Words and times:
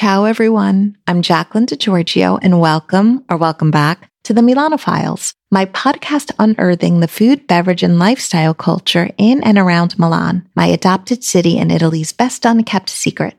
Ciao, 0.00 0.24
everyone. 0.24 0.96
I'm 1.06 1.20
Jaclyn 1.20 1.66
DeGiorgio, 1.66 2.38
and 2.40 2.58
welcome 2.58 3.22
or 3.28 3.36
welcome 3.36 3.70
back 3.70 4.10
to 4.22 4.32
the 4.32 4.40
Milano 4.40 4.78
Files, 4.78 5.34
my 5.50 5.66
podcast 5.66 6.30
unearthing 6.38 7.00
the 7.00 7.06
food, 7.06 7.46
beverage, 7.46 7.82
and 7.82 7.98
lifestyle 7.98 8.54
culture 8.54 9.10
in 9.18 9.44
and 9.44 9.58
around 9.58 9.98
Milan, 9.98 10.48
my 10.56 10.68
adopted 10.68 11.22
city 11.22 11.58
and 11.58 11.70
Italy's 11.70 12.14
best 12.14 12.46
unkept 12.46 12.88
secret. 12.88 13.34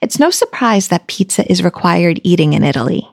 It's 0.00 0.18
no 0.18 0.30
surprise 0.30 0.88
that 0.88 1.08
pizza 1.08 1.44
is 1.52 1.62
required 1.62 2.22
eating 2.24 2.54
in 2.54 2.64
Italy. 2.64 3.06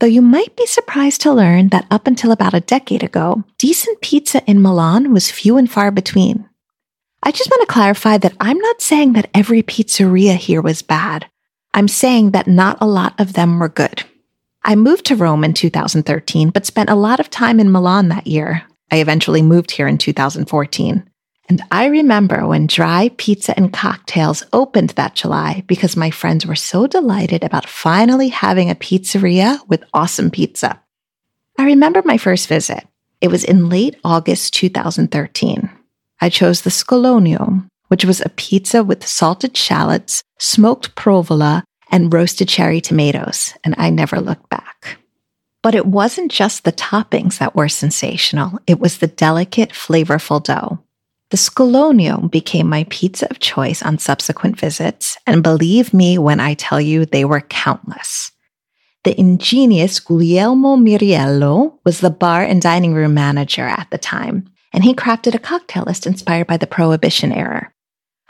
Though 0.00 0.08
you 0.08 0.20
might 0.20 0.56
be 0.56 0.66
surprised 0.66 1.20
to 1.20 1.32
learn 1.32 1.68
that 1.68 1.86
up 1.88 2.08
until 2.08 2.32
about 2.32 2.52
a 2.52 2.58
decade 2.58 3.04
ago, 3.04 3.44
decent 3.58 4.00
pizza 4.00 4.42
in 4.44 4.60
Milan 4.60 5.12
was 5.12 5.30
few 5.30 5.56
and 5.56 5.70
far 5.70 5.92
between. 5.92 6.48
I 7.22 7.30
just 7.30 7.48
want 7.48 7.60
to 7.60 7.72
clarify 7.72 8.18
that 8.18 8.34
I'm 8.40 8.58
not 8.58 8.82
saying 8.82 9.12
that 9.12 9.30
every 9.32 9.62
pizzeria 9.62 10.34
here 10.34 10.60
was 10.60 10.82
bad. 10.82 11.26
I'm 11.78 11.86
saying 11.86 12.32
that 12.32 12.48
not 12.48 12.78
a 12.80 12.88
lot 12.88 13.14
of 13.20 13.34
them 13.34 13.60
were 13.60 13.68
good. 13.68 14.02
I 14.64 14.74
moved 14.74 15.06
to 15.06 15.14
Rome 15.14 15.44
in 15.44 15.54
2013, 15.54 16.50
but 16.50 16.66
spent 16.66 16.90
a 16.90 16.96
lot 16.96 17.20
of 17.20 17.30
time 17.30 17.60
in 17.60 17.70
Milan 17.70 18.08
that 18.08 18.26
year. 18.26 18.64
I 18.90 18.96
eventually 18.96 19.42
moved 19.42 19.70
here 19.70 19.86
in 19.86 19.96
2014. 19.96 21.08
And 21.48 21.62
I 21.70 21.86
remember 21.86 22.44
when 22.48 22.66
Dry 22.66 23.12
Pizza 23.16 23.56
and 23.56 23.72
Cocktails 23.72 24.42
opened 24.52 24.90
that 24.90 25.14
July 25.14 25.62
because 25.68 25.96
my 25.96 26.10
friends 26.10 26.44
were 26.44 26.56
so 26.56 26.88
delighted 26.88 27.44
about 27.44 27.68
finally 27.68 28.30
having 28.30 28.70
a 28.70 28.74
pizzeria 28.74 29.60
with 29.68 29.84
awesome 29.94 30.32
pizza. 30.32 30.82
I 31.60 31.64
remember 31.64 32.02
my 32.04 32.18
first 32.18 32.48
visit. 32.48 32.88
It 33.20 33.28
was 33.28 33.44
in 33.44 33.68
late 33.68 33.94
August 34.02 34.52
2013. 34.54 35.70
I 36.20 36.28
chose 36.28 36.62
the 36.62 36.70
Scalogno, 36.70 37.68
which 37.86 38.04
was 38.04 38.20
a 38.20 38.30
pizza 38.30 38.82
with 38.82 39.06
salted 39.06 39.56
shallots, 39.56 40.24
smoked 40.40 40.96
provola, 40.96 41.62
and 41.90 42.12
roasted 42.12 42.48
cherry 42.48 42.80
tomatoes, 42.80 43.54
and 43.64 43.74
I 43.78 43.90
never 43.90 44.20
looked 44.20 44.48
back. 44.48 44.98
But 45.62 45.74
it 45.74 45.86
wasn't 45.86 46.30
just 46.30 46.64
the 46.64 46.72
toppings 46.72 47.38
that 47.38 47.54
were 47.54 47.68
sensational, 47.68 48.58
it 48.66 48.78
was 48.78 48.98
the 48.98 49.06
delicate, 49.06 49.70
flavorful 49.70 50.42
dough. 50.42 50.78
The 51.30 51.36
Scalogno 51.36 52.30
became 52.30 52.68
my 52.68 52.86
pizza 52.88 53.28
of 53.30 53.38
choice 53.38 53.82
on 53.82 53.98
subsequent 53.98 54.58
visits, 54.58 55.18
and 55.26 55.42
believe 55.42 55.92
me 55.92 56.16
when 56.16 56.40
I 56.40 56.54
tell 56.54 56.80
you 56.80 57.04
they 57.04 57.24
were 57.24 57.42
countless. 57.42 58.32
The 59.04 59.18
ingenious 59.18 60.00
Guglielmo 60.00 60.76
Miriello 60.76 61.78
was 61.84 62.00
the 62.00 62.10
bar 62.10 62.42
and 62.42 62.62
dining 62.62 62.94
room 62.94 63.14
manager 63.14 63.64
at 63.64 63.88
the 63.90 63.98
time, 63.98 64.50
and 64.72 64.84
he 64.84 64.94
crafted 64.94 65.34
a 65.34 65.38
cocktail 65.38 65.84
list 65.84 66.06
inspired 66.06 66.46
by 66.46 66.56
the 66.56 66.66
Prohibition 66.66 67.32
era. 67.32 67.72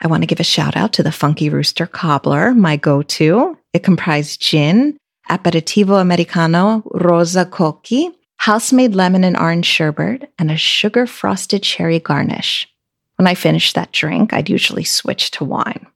I 0.00 0.06
want 0.06 0.22
to 0.22 0.26
give 0.26 0.40
a 0.40 0.44
shout 0.44 0.76
out 0.76 0.92
to 0.94 1.02
the 1.02 1.12
Funky 1.12 1.50
Rooster 1.50 1.86
Cobbler, 1.86 2.54
my 2.54 2.76
go 2.76 3.02
to. 3.02 3.58
It 3.72 3.82
comprised 3.82 4.40
gin, 4.40 4.96
aperitivo 5.28 6.00
americano, 6.00 6.82
rosa 6.92 7.44
cocchi, 7.44 8.10
house 8.36 8.72
made 8.72 8.94
lemon 8.94 9.24
and 9.24 9.36
orange 9.36 9.66
sherbet, 9.66 10.30
and 10.38 10.50
a 10.50 10.56
sugar 10.56 11.06
frosted 11.06 11.62
cherry 11.62 11.98
garnish. 11.98 12.68
When 13.16 13.26
I 13.26 13.34
finished 13.34 13.74
that 13.74 13.92
drink, 13.92 14.32
I'd 14.32 14.48
usually 14.48 14.84
switch 14.84 15.32
to 15.32 15.44
wine. 15.44 15.86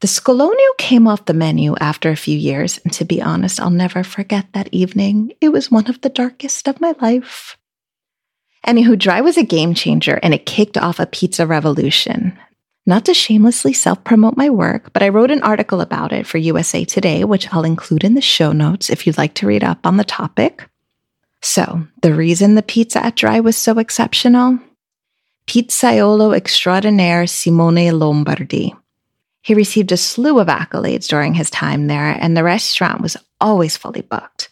The 0.00 0.06
Scalogno 0.06 0.76
came 0.76 1.08
off 1.08 1.24
the 1.24 1.34
menu 1.34 1.74
after 1.80 2.10
a 2.10 2.16
few 2.16 2.36
years, 2.36 2.78
and 2.84 2.92
to 2.92 3.04
be 3.04 3.20
honest, 3.20 3.58
I'll 3.58 3.70
never 3.70 4.04
forget 4.04 4.46
that 4.52 4.68
evening. 4.70 5.32
It 5.40 5.48
was 5.48 5.70
one 5.70 5.88
of 5.88 6.00
the 6.02 6.08
darkest 6.10 6.68
of 6.68 6.80
my 6.80 6.94
life. 7.00 7.56
Anywho, 8.66 8.98
Dry 8.98 9.22
was 9.22 9.38
a 9.38 9.42
game 9.42 9.72
changer 9.74 10.20
and 10.22 10.34
it 10.34 10.44
kicked 10.44 10.76
off 10.76 11.00
a 11.00 11.06
pizza 11.06 11.46
revolution. 11.46 12.38
Not 12.88 13.04
to 13.04 13.12
shamelessly 13.12 13.74
self 13.74 14.02
promote 14.02 14.38
my 14.38 14.48
work, 14.48 14.94
but 14.94 15.02
I 15.02 15.10
wrote 15.10 15.30
an 15.30 15.42
article 15.42 15.82
about 15.82 16.10
it 16.10 16.26
for 16.26 16.38
USA 16.38 16.86
Today, 16.86 17.22
which 17.22 17.52
I'll 17.52 17.66
include 17.66 18.02
in 18.02 18.14
the 18.14 18.22
show 18.22 18.50
notes 18.52 18.88
if 18.88 19.06
you'd 19.06 19.18
like 19.18 19.34
to 19.34 19.46
read 19.46 19.62
up 19.62 19.86
on 19.86 19.98
the 19.98 20.04
topic. 20.04 20.66
So, 21.42 21.86
the 22.00 22.14
reason 22.14 22.54
the 22.54 22.62
pizza 22.62 23.04
at 23.04 23.14
Dry 23.14 23.40
was 23.40 23.58
so 23.58 23.78
exceptional? 23.78 24.58
Pizzaiolo 25.46 26.34
extraordinaire 26.34 27.26
Simone 27.26 27.90
Lombardi. 27.90 28.74
He 29.42 29.52
received 29.52 29.92
a 29.92 29.98
slew 29.98 30.38
of 30.38 30.48
accolades 30.48 31.08
during 31.08 31.34
his 31.34 31.50
time 31.50 31.88
there, 31.88 32.16
and 32.18 32.34
the 32.34 32.42
restaurant 32.42 33.02
was 33.02 33.18
always 33.38 33.76
fully 33.76 34.00
booked. 34.00 34.48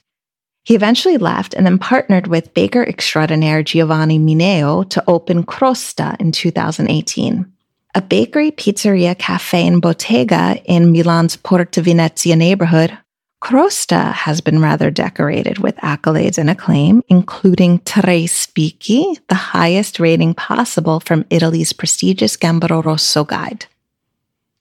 He 0.62 0.74
eventually 0.74 1.16
left 1.16 1.54
and 1.54 1.64
then 1.64 1.78
partnered 1.78 2.26
with 2.26 2.53
baker 2.53 2.82
extraordinaire 2.82 3.62
Giovanni 3.62 4.18
Mineo 4.18 4.86
to 4.91 5.03
open 5.06 5.42
Crosta 5.42 6.20
in 6.20 6.32
2018, 6.32 7.50
a 7.96 8.02
bakery, 8.02 8.50
pizzeria, 8.50 9.18
cafe, 9.18 9.66
and 9.66 9.80
bottega 9.80 10.60
in 10.66 10.92
Milan's 10.92 11.34
Porta 11.34 11.80
Venezia 11.80 12.36
neighborhood. 12.36 12.96
Crosta 13.42 14.12
has 14.12 14.42
been 14.42 14.60
rather 14.60 14.90
decorated 14.90 15.58
with 15.58 15.76
accolades 15.76 16.36
and 16.36 16.50
acclaim, 16.50 17.02
including 17.08 17.78
Tre 17.86 18.24
Spicchi, 18.26 19.18
the 19.28 19.34
highest 19.34 19.98
rating 19.98 20.34
possible 20.34 21.00
from 21.00 21.24
Italy's 21.30 21.72
prestigious 21.72 22.36
Gambero 22.36 22.84
Rosso 22.84 23.24
guide. 23.24 23.64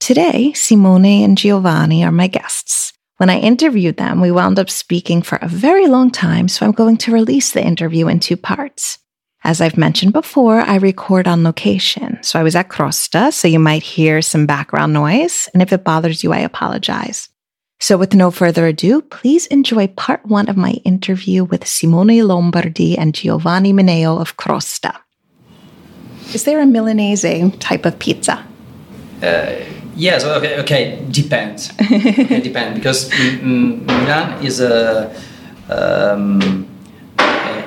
Today, 0.00 0.54
Simone 0.54 1.22
and 1.24 1.36
Giovanni 1.36 2.04
are 2.04 2.12
my 2.12 2.28
guests. 2.28 2.94
When 3.18 3.28
I 3.28 3.38
interviewed 3.38 3.98
them, 3.98 4.22
we 4.22 4.30
wound 4.30 4.58
up 4.58 4.70
speaking 4.70 5.20
for 5.20 5.36
a 5.42 5.48
very 5.48 5.88
long 5.88 6.10
time, 6.10 6.48
so 6.48 6.64
I'm 6.64 6.72
going 6.72 6.96
to 6.98 7.12
release 7.12 7.52
the 7.52 7.62
interview 7.62 8.08
in 8.08 8.18
two 8.20 8.38
parts. 8.38 8.98
As 9.46 9.60
I've 9.60 9.78
mentioned 9.78 10.12
before, 10.12 10.58
I 10.58 10.74
record 10.74 11.28
on 11.28 11.44
location. 11.44 12.18
So 12.20 12.36
I 12.36 12.42
was 12.42 12.56
at 12.56 12.68
Crosta, 12.68 13.32
so 13.32 13.46
you 13.46 13.60
might 13.60 13.84
hear 13.84 14.20
some 14.20 14.44
background 14.44 14.92
noise. 14.92 15.48
And 15.54 15.62
if 15.62 15.72
it 15.72 15.84
bothers 15.84 16.24
you, 16.24 16.32
I 16.32 16.38
apologize. 16.38 17.28
So 17.78 17.96
with 17.96 18.12
no 18.12 18.32
further 18.32 18.66
ado, 18.66 19.02
please 19.02 19.46
enjoy 19.46 19.86
part 19.86 20.26
one 20.26 20.48
of 20.48 20.56
my 20.56 20.72
interview 20.84 21.44
with 21.44 21.64
Simone 21.64 22.20
Lombardi 22.22 22.98
and 22.98 23.14
Giovanni 23.14 23.72
Mineo 23.72 24.20
of 24.20 24.36
Crosta. 24.36 24.96
Is 26.34 26.42
there 26.42 26.60
a 26.60 26.66
Milanese 26.66 27.56
type 27.60 27.86
of 27.86 28.00
pizza? 28.00 28.44
Uh, 29.22 29.54
Yes, 29.98 30.24
okay, 30.24 30.60
okay, 30.60 31.02
depends. 31.10 31.70
okay, 31.80 32.40
depends 32.42 32.74
because 32.74 33.10
Milan 33.40 34.44
is 34.44 34.60
a. 34.60 35.08
Um, 35.70 36.68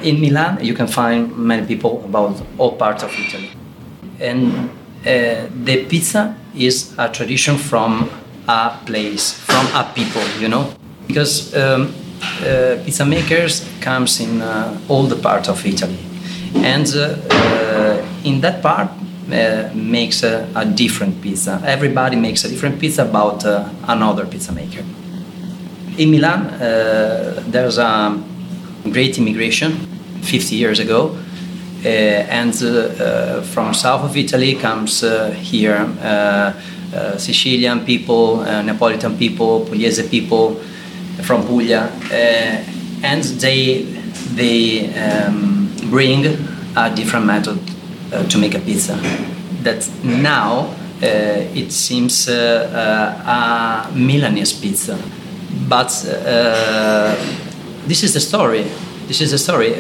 in 0.04 0.22
Milan, 0.22 0.64
you 0.64 0.74
can 0.74 0.88
find 0.88 1.36
many 1.38 1.66
people 1.66 2.04
about 2.06 2.42
all 2.58 2.76
parts 2.76 3.04
of 3.04 3.12
Italy, 3.18 3.50
and 4.20 4.70
uh, 5.06 5.48
the 5.64 5.86
pizza 5.88 6.36
is 6.56 6.94
a 6.98 7.10
tradition 7.10 7.58
from 7.58 8.10
a 8.48 8.78
place, 8.86 9.34
from 9.34 9.66
a 9.68 9.92
people, 9.94 10.24
you 10.40 10.48
know, 10.48 10.74
because 11.08 11.56
um, 11.56 11.94
uh, 12.42 12.78
pizza 12.84 13.06
makers 13.06 13.68
comes 13.82 14.20
in 14.20 14.42
uh, 14.42 14.78
all 14.88 15.04
the 15.04 15.16
parts 15.16 15.50
of 15.50 15.66
Italy, 15.66 16.00
and 16.56 16.88
uh, 16.96 17.16
uh, 17.32 18.06
in 18.24 18.42
that 18.42 18.62
part 18.62 18.90
uh, 19.32 19.70
makes 19.74 20.24
a, 20.24 20.48
a, 20.56 20.66
different 20.66 21.22
pizza. 21.22 21.62
Everybody 21.64 22.16
makes 22.16 22.44
a 22.44 22.50
different 22.50 22.80
pizza 22.80 23.04
about 23.04 23.46
another 23.88 24.26
pizza 24.26 24.52
maker. 24.52 24.84
In 25.98 26.12
Milan, 26.12 26.58
there's 27.52 27.78
a 27.78 28.18
great 28.92 29.18
immigration 29.18 29.72
50 30.22 30.56
years 30.56 30.80
ago, 30.80 31.18
uh, 31.84 31.88
and 31.88 32.54
uh, 32.62 32.68
uh, 32.68 33.42
from 33.42 33.74
south 33.74 34.04
of 34.04 34.18
Italy 34.18 34.56
comes 34.56 35.02
here 35.36 35.88
Sicilian 37.18 37.86
people, 37.86 38.44
Neapolitan 38.64 39.18
people, 39.18 39.66
Pugliese 39.66 40.10
people 40.10 40.56
from 41.22 41.46
Puglia, 41.46 41.90
and 43.04 43.24
they 43.24 43.84
they 44.36 44.94
um, 44.96 45.72
bring 45.90 46.26
a 46.76 46.94
different 46.96 47.26
method 47.26 47.60
uh, 48.12 48.24
to 48.28 48.38
make 48.38 48.56
a 48.56 48.60
pizza. 48.60 48.96
That 49.64 49.88
now 50.04 50.76
uh, 51.02 51.56
it 51.56 51.72
seems 51.72 52.28
uh, 52.28 53.88
a 53.94 53.96
Milanese 53.96 54.54
pizza, 54.54 54.98
but 55.68 55.92
this 57.90 58.04
is 58.04 58.14
the 58.14 58.20
story. 58.20 58.64
This 59.08 59.22
is 59.22 59.32
the 59.32 59.38
story. 59.38 59.72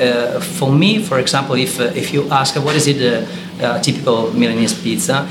for 0.58 0.72
me, 0.72 0.92
for 1.10 1.20
example, 1.20 1.56
if 1.56 1.80
if 1.80 2.08
you 2.14 2.22
ask 2.32 2.56
what 2.68 2.76
is 2.76 2.88
it 2.88 3.00
a 3.62 3.80
typical 3.82 4.32
Milanese 4.34 4.74
pizza, 4.84 5.28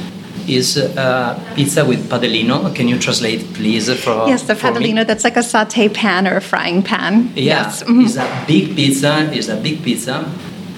is 0.48 0.76
uh, 0.76 1.38
pizza 1.54 1.84
with 1.84 2.08
padellino. 2.08 2.74
Can 2.74 2.88
you 2.88 2.98
translate, 2.98 3.40
please? 3.54 3.92
For, 4.02 4.26
yes, 4.26 4.42
the 4.42 4.54
padellino. 4.54 5.06
That's 5.06 5.24
like 5.24 5.36
a 5.36 5.42
saute 5.42 5.88
pan 5.88 6.26
or 6.26 6.36
a 6.36 6.40
frying 6.40 6.82
pan. 6.82 7.32
Yeah, 7.34 7.42
yes. 7.44 7.82
Mm-hmm. 7.82 8.00
it's 8.02 8.16
a 8.16 8.44
big 8.46 8.74
pizza. 8.74 9.30
It's 9.32 9.48
a 9.48 9.56
big 9.56 9.82
pizza 9.82 10.24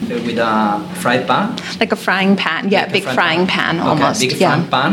with 0.08 0.38
a 0.38 0.86
fried 0.96 1.26
pan. 1.26 1.56
Like 1.78 1.92
a 1.92 1.96
frying 1.96 2.36
pan, 2.36 2.68
yeah, 2.68 2.82
like 2.82 2.92
big 2.92 3.04
frying 3.04 3.46
pan, 3.46 3.78
pan 3.78 3.86
almost. 3.86 4.20
Okay, 4.20 4.30
big 4.30 4.40
yeah. 4.40 4.54
frying 4.54 4.68
pan, 4.70 4.92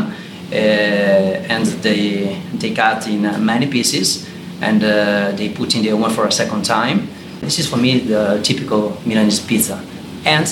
uh, 0.52 1.54
and 1.54 1.66
they 1.82 2.40
they 2.54 2.74
cut 2.74 3.08
in 3.08 3.22
many 3.46 3.68
pieces, 3.68 4.28
and 4.62 4.84
uh, 4.84 5.32
they 5.32 5.50
put 5.50 5.76
in 5.76 5.84
the 5.84 5.92
oven 5.92 6.10
for 6.12 6.26
a 6.26 6.32
second 6.32 6.64
time. 6.64 7.08
This 7.42 7.60
is 7.60 7.68
for 7.68 7.78
me 7.78 8.00
the 8.00 8.40
typical 8.44 8.98
Milanese 9.06 9.40
pizza, 9.40 9.84
and 10.26 10.48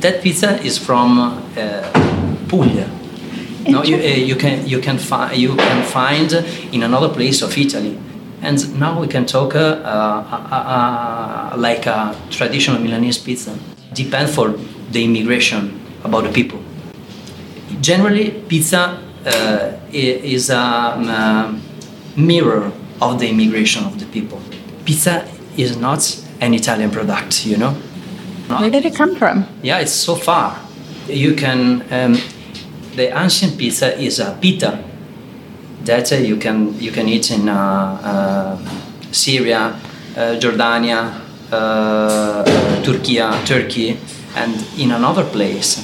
that 0.00 0.22
pizza 0.22 0.60
is 0.62 0.78
from 0.78 1.18
uh, 1.18 1.90
Puglia. 2.48 2.88
No, 3.66 3.82
you, 3.82 3.96
uh, 3.96 4.00
you 4.00 4.36
can 4.36 4.66
you 4.66 4.80
can 4.80 4.98
find 4.98 5.36
you 5.36 5.54
can 5.54 5.84
find 5.84 6.32
in 6.72 6.82
another 6.82 7.08
place 7.08 7.42
of 7.42 7.56
Italy. 7.56 7.98
And 8.40 8.78
now 8.78 9.00
we 9.00 9.08
can 9.08 9.26
talk 9.26 9.56
uh, 9.56 9.58
uh, 9.58 11.52
uh, 11.52 11.56
like 11.56 11.86
a 11.86 12.14
traditional 12.30 12.80
Milanese 12.80 13.18
pizza. 13.18 13.58
Depends 13.92 14.32
for 14.32 14.54
the 14.92 15.04
immigration 15.04 15.80
about 16.04 16.22
the 16.22 16.30
people. 16.30 16.60
Generally, 17.80 18.44
pizza 18.48 19.02
uh, 19.26 19.72
is 19.92 20.50
a 20.50 20.58
um, 20.58 21.60
mirror 22.16 22.72
of 23.00 23.18
the 23.18 23.28
immigration 23.28 23.84
of 23.84 23.98
the 23.98 24.06
people. 24.06 24.40
Pizza 24.84 25.28
is 25.56 25.76
not 25.76 26.24
an 26.40 26.54
Italian 26.54 26.90
product, 26.90 27.46
you 27.46 27.56
know. 27.56 27.72
Where 28.48 28.70
did 28.70 28.86
it 28.86 28.94
come 28.94 29.16
from? 29.16 29.46
Yeah, 29.62 29.78
it's 29.78 29.92
so 29.92 30.14
far. 30.14 30.58
You 31.06 31.34
can. 31.34 31.84
Um, 31.92 32.16
the 32.96 33.16
ancient 33.16 33.56
pizza 33.58 33.96
is 33.96 34.18
a 34.18 34.36
pita 34.40 34.82
that 35.84 36.12
uh, 36.12 36.16
you 36.16 36.36
can 36.36 36.78
you 36.80 36.90
can 36.90 37.08
eat 37.08 37.30
in 37.30 37.48
uh, 37.48 37.54
uh, 37.54 39.12
Syria, 39.12 39.78
Jordania, 40.14 41.12
Turkey, 42.82 43.18
Turkey, 43.44 43.98
and 44.34 44.66
in 44.78 44.90
another 44.92 45.24
place, 45.24 45.78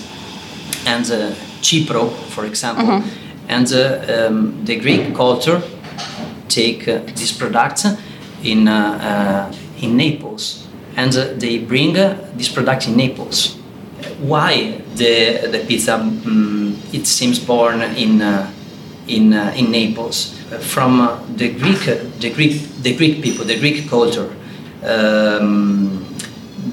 and 0.87 1.05
Chipro, 1.61 2.11
for 2.11 2.45
example, 2.45 2.85
mm-hmm. 2.85 3.49
and 3.49 3.73
um, 3.73 4.65
the 4.65 4.77
Greek 4.81 5.15
culture 5.15 5.63
take 6.55 6.85
this 7.21 7.33
product 7.33 7.87
in 8.43 8.69
in 9.85 9.97
Naples, 9.97 10.67
and 10.97 11.13
they 11.13 11.59
bring 11.59 11.95
this 12.39 12.49
product 12.49 12.89
in 12.89 12.97
Naples 12.97 13.57
why 14.21 14.81
the 14.95 15.49
the 15.51 15.65
pizza 15.67 15.95
um, 15.95 16.77
it 16.93 17.07
seems 17.07 17.39
born 17.39 17.83
in 17.83 18.23
uh, 18.23 18.51
in, 19.07 19.35
uh, 19.35 19.53
in 19.57 19.71
Naples 19.71 20.39
from 20.61 21.01
uh, 21.01 21.21
the 21.37 21.53
Greek, 21.53 21.85
the 22.21 22.31
Greek, 22.31 22.61
the 22.83 22.97
Greek 22.97 23.23
people, 23.23 23.45
the 23.45 23.59
Greek 23.59 23.89
culture. 23.89 24.33
Um, 24.83 26.07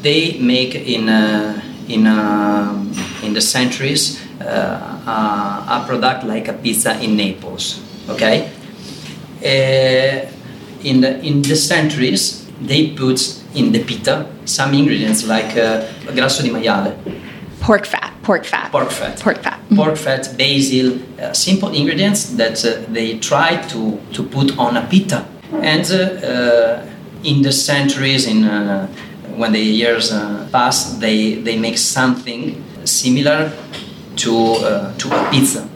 they 0.01 0.39
make 0.39 0.75
in 0.75 1.09
uh, 1.09 1.61
in 1.87 2.07
in 3.23 3.33
the 3.33 3.41
centuries 3.41 4.21
a 4.39 5.83
product 5.87 6.23
like 6.23 6.47
a 6.47 6.53
pizza 6.53 6.99
in 7.01 7.15
Naples. 7.15 7.81
Okay. 8.09 8.51
In 9.43 11.01
the 11.01 11.19
in 11.23 11.41
the 11.41 11.55
centuries, 11.55 12.47
they 12.61 12.91
put 12.91 13.19
in 13.53 13.71
the 13.71 13.83
pita 13.83 14.27
some 14.45 14.73
ingredients 14.73 15.27
like 15.27 15.53
grasso 16.13 16.43
di 16.43 16.49
maiale 16.49 16.95
pork 17.61 17.85
fat, 17.85 18.13
pork 18.23 18.43
fat, 18.43 18.71
pork 18.71 18.91
fat, 18.91 19.19
pork 19.19 19.37
fat, 19.41 19.59
mm-hmm. 19.59 19.75
pork 19.75 19.95
fat, 19.95 20.35
basil, 20.37 20.99
uh, 21.19 21.31
simple 21.31 21.69
ingredients 21.69 22.31
that 22.35 22.65
uh, 22.65 22.81
they 22.91 23.17
try 23.19 23.55
to 23.67 23.99
to 24.11 24.23
put 24.23 24.57
on 24.57 24.75
a 24.75 24.85
pita. 24.87 25.25
And 25.61 25.85
uh, 25.91 26.27
uh 26.27 26.87
in 27.23 27.43
the 27.43 27.51
centuries, 27.51 28.25
in 28.25 28.43
uh, 28.43 28.87
when 29.35 29.53
the 29.53 29.59
years 29.59 30.11
uh, 30.11 30.49
pass, 30.51 30.97
they 30.97 31.35
they 31.35 31.57
make 31.57 31.77
something 31.77 32.61
similar 32.83 33.51
to 34.17 34.33
to 34.97 35.07
a 35.13 35.29
pizza. 35.31 35.67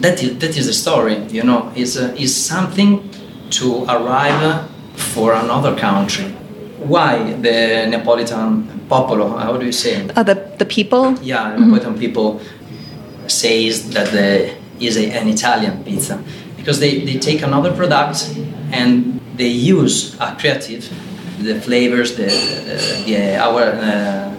That 0.00 0.22
is 0.22 0.38
that 0.38 0.56
is 0.56 0.66
the 0.66 0.72
story. 0.72 1.16
You 1.28 1.42
know, 1.42 1.72
is 1.74 1.96
is 1.96 2.34
something 2.34 3.10
to 3.50 3.84
arrive 3.84 4.68
for 4.94 5.34
another 5.34 5.76
country. 5.76 6.26
Why 6.78 7.32
the 7.34 7.86
Neapolitan 7.90 8.86
popolo? 8.88 9.36
How 9.36 9.56
do 9.56 9.66
you 9.66 9.72
say? 9.72 10.08
Uh, 10.16 10.22
the 10.22 10.34
the 10.58 10.64
people. 10.64 11.14
Yeah, 11.22 11.52
mm-hmm. 11.52 11.70
Neapolitan 11.70 11.98
people 11.98 12.40
says 13.26 13.90
that 13.90 14.10
the 14.12 14.54
is 14.80 14.96
a, 14.96 15.10
an 15.12 15.28
Italian 15.28 15.84
pizza 15.84 16.22
because 16.56 16.80
they, 16.80 17.04
they 17.04 17.18
take 17.18 17.42
another 17.42 17.72
product 17.72 18.34
and 18.72 19.20
they 19.36 19.48
use 19.48 20.14
a 20.20 20.36
creative 20.38 20.88
the 21.38 21.60
flavors 21.60 22.16
the, 22.16 22.24
the, 22.24 23.04
the 23.06 23.36
our 23.36 23.62
uh, 23.62 24.34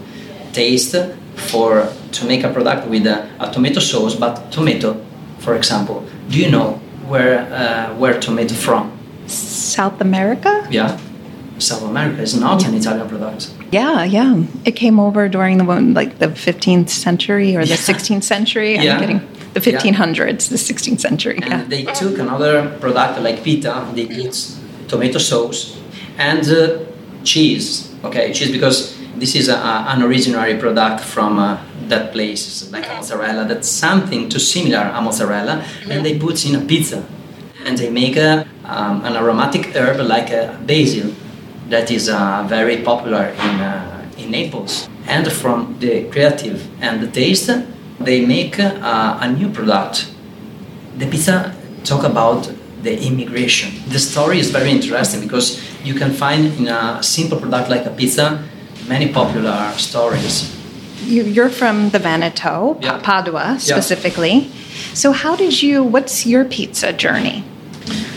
taste 0.53 0.95
for 1.35 1.91
to 2.11 2.25
make 2.25 2.43
a 2.43 2.49
product 2.49 2.87
with 2.87 3.07
a, 3.07 3.27
a, 3.39 3.51
tomato 3.51 3.79
sauce 3.79 4.15
but 4.15 4.51
tomato 4.51 4.93
for 5.41 5.55
example 5.55 6.05
do 6.29 6.39
you 6.39 6.49
know 6.49 6.79
where 7.07 7.39
uh, 7.51 7.93
where 7.97 8.19
tomato 8.19 8.55
from 8.55 8.91
south 9.27 9.99
america 10.01 10.67
yeah 10.71 10.97
South 11.61 11.83
America 11.83 12.21
is 12.21 12.39
not 12.39 12.65
an 12.65 12.73
Italian 12.73 13.07
product. 13.07 13.53
Yeah, 13.71 14.03
yeah. 14.03 14.43
It 14.65 14.75
came 14.75 14.99
over 14.99 15.29
during 15.29 15.57
the 15.57 15.63
like 15.63 16.19
the 16.19 16.27
15th 16.27 16.89
century 16.89 17.55
or 17.55 17.63
the 17.63 17.69
yeah. 17.69 17.75
16th 17.75 18.23
century. 18.23 18.77
I'm 18.77 18.83
yeah. 18.83 18.99
getting 18.99 19.19
the 19.53 19.59
1500s, 19.59 20.49
the 20.49 20.55
16th 20.55 20.99
century. 20.99 21.39
And 21.41 21.51
yeah. 21.51 21.63
they 21.65 21.83
took 21.83 22.17
another 22.17 22.77
product 22.79 23.21
like 23.21 23.43
pita. 23.43 23.87
They 23.93 24.07
put 24.07 24.57
tomato 24.87 25.19
sauce 25.19 25.79
and 26.17 26.47
uh, 26.49 26.79
cheese. 27.23 27.93
Okay, 28.03 28.33
cheese 28.33 28.51
because 28.51 28.97
this 29.15 29.35
is 29.35 29.47
a, 29.47 29.57
an 29.57 30.01
originary 30.01 30.59
product 30.59 31.03
from 31.03 31.37
uh, 31.39 31.57
that 31.91 32.11
place, 32.11 32.71
like 32.71 32.87
a 32.89 32.95
mozzarella. 32.95 33.45
That's 33.45 33.69
something 33.69 34.29
too 34.29 34.39
similar 34.39 34.91
a 34.93 35.01
mozzarella, 35.01 35.63
and 35.89 36.03
they 36.05 36.17
put 36.17 36.45
in 36.45 36.55
a 36.55 36.65
pizza, 36.65 37.05
and 37.65 37.77
they 37.77 37.89
make 37.89 38.17
a, 38.17 38.47
um, 38.65 39.05
an 39.05 39.15
aromatic 39.15 39.75
herb 39.75 39.99
like 40.15 40.31
a 40.31 40.59
basil 40.65 41.13
that 41.69 41.91
is 41.91 42.09
uh, 42.09 42.43
very 42.47 42.77
popular 42.81 43.25
in, 43.27 43.55
uh, 43.61 44.09
in 44.17 44.31
Naples. 44.31 44.89
And 45.07 45.31
from 45.31 45.77
the 45.79 46.09
creative 46.09 46.67
and 46.81 47.01
the 47.01 47.07
taste, 47.07 47.49
they 47.99 48.25
make 48.25 48.59
uh, 48.59 49.17
a 49.21 49.31
new 49.31 49.49
product. 49.49 50.11
The 50.97 51.07
pizza 51.07 51.55
talk 51.83 52.03
about 52.03 52.51
the 52.83 52.99
immigration. 53.07 53.71
The 53.89 53.99
story 53.99 54.39
is 54.39 54.49
very 54.51 54.71
interesting 54.71 55.21
because 55.21 55.61
you 55.83 55.93
can 55.93 56.11
find 56.11 56.45
in 56.57 56.67
a 56.67 57.01
simple 57.01 57.39
product 57.39 57.69
like 57.69 57.85
a 57.85 57.91
pizza 57.91 58.43
many 58.87 59.13
popular 59.13 59.71
stories. 59.77 60.60
You're 61.03 61.49
from 61.49 61.89
the 61.89 61.99
Veneto, 61.99 62.77
yeah. 62.81 62.99
Padua 62.99 63.57
specifically. 63.59 64.33
Yeah. 64.33 64.93
So, 64.93 65.11
how 65.11 65.35
did 65.35 65.61
you, 65.61 65.83
what's 65.83 66.25
your 66.25 66.45
pizza 66.45 66.93
journey? 66.93 67.43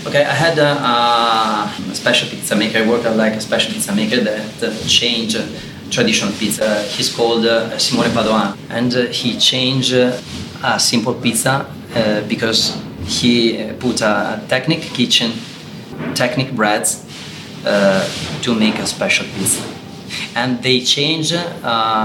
Okay, 0.06 0.22
I 0.22 0.34
had 0.34 0.58
a, 0.58 1.90
a 1.90 1.94
special 1.94 2.28
pizza 2.28 2.54
maker. 2.54 2.78
I 2.78 2.88
worked 2.88 3.04
like 3.06 3.32
a 3.32 3.40
special 3.40 3.72
pizza 3.72 3.94
maker 3.94 4.20
that 4.20 4.62
uh, 4.62 4.75
changed 4.86 5.36
uh, 5.36 5.46
traditional 5.90 6.32
pizza. 6.32 6.82
He's 6.82 7.14
called 7.14 7.46
uh, 7.46 7.78
Simone 7.78 8.10
Padoan, 8.10 8.56
and 8.69 8.94
uh, 8.94 9.06
he 9.06 9.38
changed 9.38 9.94
uh, 9.94 10.20
a 10.62 10.78
simple 10.78 11.14
pizza 11.14 11.66
uh, 11.94 12.20
because 12.28 12.76
he 13.06 13.72
put 13.78 14.02
a 14.02 14.42
technique 14.48 14.82
kitchen, 14.82 15.32
technique 16.14 16.54
breads 16.54 17.02
to 18.43 18.55
make 18.55 18.79
a 18.79 18.86
special 18.86 19.26
pizza, 19.36 19.62
and 20.34 20.62
they 20.62 20.80
changed 20.80 21.36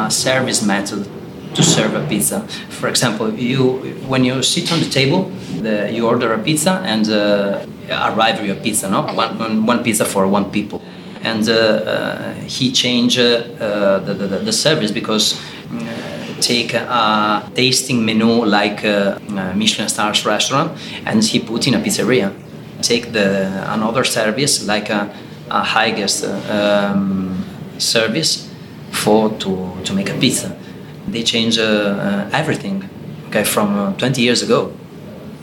service 0.09 0.61
method 0.63 1.07
to 1.55 1.63
serve 1.63 1.95
a 1.95 2.07
pizza. 2.07 2.41
For 2.69 2.87
example, 2.87 3.33
you 3.33 3.79
when 4.07 4.23
you 4.23 4.41
sit 4.43 4.71
on 4.71 4.79
the 4.79 4.89
table, 4.89 5.31
the, 5.61 5.91
you 5.91 6.07
order 6.07 6.33
a 6.33 6.39
pizza 6.39 6.81
and 6.85 7.09
uh, 7.09 7.65
arrive 7.89 8.45
your 8.45 8.55
pizza, 8.55 8.89
no? 8.89 9.01
One, 9.13 9.65
one 9.65 9.83
pizza 9.83 10.05
for 10.05 10.27
one 10.27 10.51
people. 10.51 10.81
And 11.21 11.47
uh, 11.49 11.53
uh, 11.53 12.33
he 12.47 12.71
changed 12.71 13.19
uh, 13.19 13.99
the, 13.99 14.13
the, 14.13 14.27
the, 14.39 14.53
service 14.53 14.91
because 14.91 15.37
uh, 15.69 16.37
take 16.39 16.73
a 16.73 17.51
tasting 17.53 18.05
menu 18.05 18.45
like 18.45 18.85
a 18.85 19.19
Michelin 19.55 19.89
stars 19.89 20.25
restaurant 20.25 20.79
and 21.05 21.21
he 21.21 21.39
put 21.39 21.67
in 21.67 21.73
a 21.73 21.79
pizzeria. 21.79 22.33
Take 22.81 23.11
the 23.11 23.69
another 23.73 24.05
service 24.05 24.65
like 24.65 24.89
a, 24.89 25.13
a 25.51 25.61
high 25.61 25.91
guest 25.91 26.23
um, 26.23 27.28
service 27.79 28.50
for 28.91 29.29
to, 29.39 29.81
to 29.83 29.93
make 29.93 30.09
a 30.09 30.17
pizza. 30.17 30.55
They 31.07 31.24
change 31.24 31.57
uh, 31.57 32.29
everything 32.31 32.88
okay, 33.27 33.43
from 33.43 33.95
20 33.98 34.21
years 34.21 34.41
ago. 34.43 34.74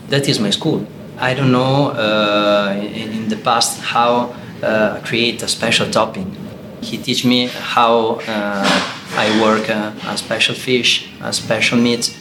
That 0.09 0.29
is 0.29 0.39
my 0.39 0.51
school. 0.51 0.87
I 1.19 1.35
don't 1.35 1.51
know 1.51 1.91
uh, 1.91 2.75
in, 2.77 3.13
in, 3.13 3.29
the 3.29 3.37
past 3.37 3.81
how 3.81 4.35
uh, 4.63 5.01
create 5.03 5.43
a 5.43 5.49
special 5.49 5.91
topping. 5.91 6.37
He 6.83 6.99
teach 6.99 7.25
me 7.25 7.47
how 7.47 8.21
uh, 8.29 8.93
I 9.17 9.41
work 9.43 9.71
uh, 9.71 9.93
a 10.07 10.17
special 10.19 10.55
fish, 10.55 11.09
a 11.23 11.33
special 11.33 11.79
meat 11.79 12.15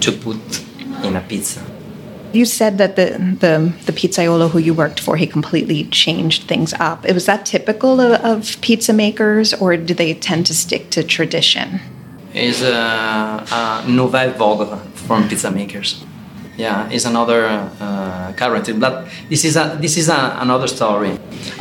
to 0.00 0.12
put 0.12 0.38
in 1.04 1.16
a 1.16 1.20
pizza. 1.20 1.64
You 2.32 2.44
said 2.44 2.78
that 2.78 2.96
the, 2.96 3.18
the, 3.40 3.72
the 3.86 3.92
pizzaiolo 3.92 4.50
who 4.50 4.58
you 4.58 4.72
worked 4.74 5.00
for, 5.00 5.16
he 5.16 5.26
completely 5.26 5.84
changed 5.84 6.44
things 6.44 6.72
up. 6.74 7.04
Was 7.04 7.26
that 7.26 7.44
typical 7.44 8.00
of, 8.00 8.24
of 8.24 8.60
pizza 8.60 8.92
makers, 8.92 9.52
or 9.54 9.76
do 9.76 9.94
they 9.94 10.14
tend 10.14 10.46
to 10.46 10.54
stick 10.54 10.90
to 10.90 11.02
tradition? 11.02 11.80
Is 12.32 12.62
a, 12.62 12.72
a 12.72 13.84
nouvelle 13.88 14.32
vogue 14.32 14.80
from 14.94 15.28
pizza 15.28 15.50
makers 15.50 16.04
yeah, 16.60 16.90
is 16.90 17.04
another 17.06 17.46
uh, 17.80 18.32
character. 18.36 18.74
But 18.74 19.08
this 19.28 19.44
is 19.44 19.56
a 19.56 19.76
this 19.80 19.96
is 19.96 20.08
a, 20.08 20.36
another 20.40 20.68
story. 20.68 21.12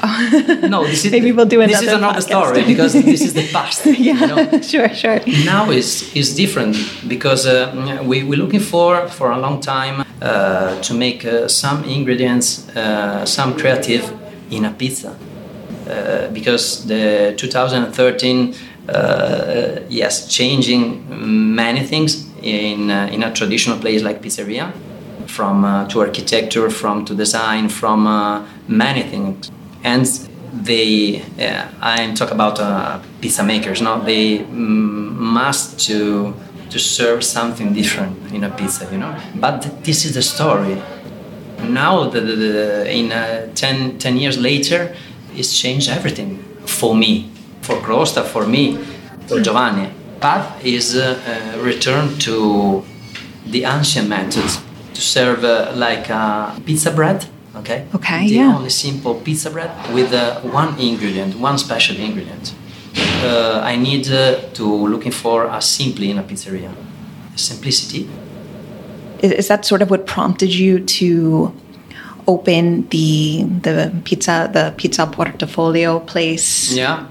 Oh. 0.03 0.67
no, 0.69 0.85
this 0.85 1.05
is 1.05 1.11
maybe 1.15 1.31
we'll 1.31 1.45
do 1.45 1.61
another. 1.61 1.85
This 1.85 1.87
is 1.89 1.93
another 1.93 2.21
story 2.21 2.63
because 2.65 2.93
this 2.93 3.21
is 3.21 3.33
the 3.33 3.47
past. 3.51 3.85
yeah, 3.85 4.19
you 4.19 4.27
know? 4.27 4.61
sure, 4.61 4.89
sure. 4.93 5.19
Now 5.45 5.71
is 5.71 5.89
is 6.15 6.35
different 6.35 6.75
because 7.07 7.47
uh, 7.47 8.03
we 8.09 8.23
we're 8.23 8.41
looking 8.43 8.63
for 8.73 9.07
for 9.07 9.31
a 9.31 9.39
long 9.39 9.61
time 9.61 10.03
uh, 10.21 10.81
to 10.81 10.93
make 10.93 11.25
uh, 11.25 11.47
some 11.47 11.83
ingredients, 11.85 12.67
uh, 12.75 13.25
some 13.25 13.55
creative 13.55 14.03
in 14.51 14.65
a 14.65 14.71
pizza. 14.71 15.15
Uh, 15.89 16.29
because 16.31 16.85
the 16.85 17.33
2013, 17.35 18.53
uh, 18.89 19.79
yes, 19.89 20.27
changing 20.27 21.55
many 21.55 21.83
things 21.83 22.27
in, 22.43 22.91
uh, 22.91 23.09
in 23.11 23.23
a 23.23 23.33
traditional 23.33 23.79
place 23.79 24.03
like 24.03 24.21
pizzeria, 24.21 24.71
from 25.29 25.63
uh, 25.63 25.87
to 25.89 26.01
architecture, 26.01 26.69
from 26.69 27.05
to 27.05 27.15
design, 27.15 27.69
from 27.69 28.07
uh, 28.07 28.45
many 28.67 29.03
things. 29.03 29.51
And 29.83 30.05
they, 30.51 31.21
uh, 31.39 31.67
I'm 31.81 32.15
talking 32.15 32.35
about 32.35 33.01
pizza 33.21 33.43
makers, 33.43 33.81
no? 33.81 34.01
They 34.01 34.39
mm, 34.39 35.15
must 35.15 35.79
to 35.87 36.33
to 36.69 36.79
serve 36.79 37.23
something 37.23 37.73
different 37.73 38.31
in 38.31 38.43
a 38.43 38.49
pizza, 38.49 38.87
you 38.91 38.97
know. 38.97 39.15
But 39.35 39.83
this 39.83 40.05
is 40.05 40.13
the 40.13 40.21
story. 40.21 40.81
Now, 41.63 42.09
the, 42.09 42.21
the, 42.21 42.35
the 42.35 42.91
in 42.91 43.11
uh, 43.11 43.49
10, 43.55 43.97
10 43.97 44.17
years 44.17 44.37
later, 44.37 44.95
it's 45.35 45.57
changed 45.59 45.89
everything 45.89 46.37
for 46.65 46.95
me, 46.95 47.31
for 47.61 47.75
Crosta, 47.77 48.23
for 48.23 48.45
me, 48.45 48.77
for 49.27 49.41
Giovanni. 49.41 49.89
Path 50.21 50.63
is 50.63 50.95
uh, 50.95 51.19
uh, 51.25 51.59
return 51.61 52.17
to 52.19 52.83
the 53.45 53.63
ancient 53.63 54.07
methods 54.07 54.61
to 54.99 55.05
serve 55.05 55.43
uh, 55.43 55.71
like 55.75 56.05
pizza 56.65 56.91
bread. 56.91 57.25
Okay. 57.55 57.87
Okay. 57.95 58.27
The 58.27 58.35
yeah. 58.35 58.55
only 58.55 58.69
simple 58.69 59.15
pizza 59.15 59.49
bread 59.49 59.71
with 59.93 60.13
uh, 60.13 60.41
one 60.41 60.79
ingredient, 60.79 61.35
one 61.35 61.57
special 61.57 61.95
ingredient. 61.97 62.53
Uh, 63.23 63.61
I 63.63 63.75
need 63.75 64.11
uh, 64.11 64.39
to 64.53 64.65
looking 64.65 65.11
for 65.11 65.45
a 65.45 65.61
simply 65.61 66.11
in 66.11 66.17
a 66.19 66.23
pizzeria. 66.23 66.71
Simplicity. 67.35 68.09
Is, 69.19 69.31
is 69.31 69.47
that 69.47 69.65
sort 69.65 69.81
of 69.81 69.89
what 69.89 70.05
prompted 70.05 70.53
you 70.53 70.79
to 70.99 71.53
open 72.27 72.87
the 72.89 73.43
the 73.63 73.91
pizza 74.03 74.49
the 74.53 74.73
pizza 74.77 75.05
portafoglio 75.07 76.05
place? 76.05 76.73
Yeah 76.73 77.07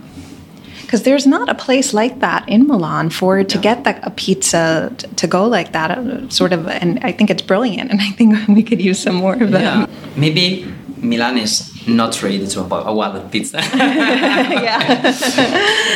because 0.89 1.03
there's 1.03 1.27
not 1.27 1.51
a 1.51 1.55
place 1.55 1.93
like 1.93 2.21
that 2.21 2.49
in 2.49 2.67
Milan 2.67 3.11
for 3.11 3.45
to 3.45 3.59
get 3.59 3.85
that, 3.85 4.01
a 4.07 4.11
pizza 4.11 4.91
t- 4.97 5.07
to 5.17 5.27
go 5.27 5.47
like 5.47 5.73
that. 5.73 5.91
Uh, 5.91 6.27
sort 6.31 6.55
of, 6.55 6.67
and 6.67 6.99
I 7.03 7.13
think 7.13 7.29
it's 7.29 7.43
brilliant, 7.43 7.91
and 7.91 8.01
I 8.01 8.09
think 8.13 8.49
we 8.57 8.63
could 8.63 8.81
use 8.81 8.99
some 8.99 9.17
more 9.17 9.35
of 9.35 9.51
them. 9.51 9.61
Yeah. 9.61 9.87
Maybe 10.17 10.65
Milan 10.97 11.37
is 11.37 11.71
not 11.87 12.23
ready 12.23 12.47
to 12.47 12.63
have 12.63 12.73
a 12.73 12.95
wild 12.95 13.31
pizza. 13.31 13.59
yeah. 13.75 15.13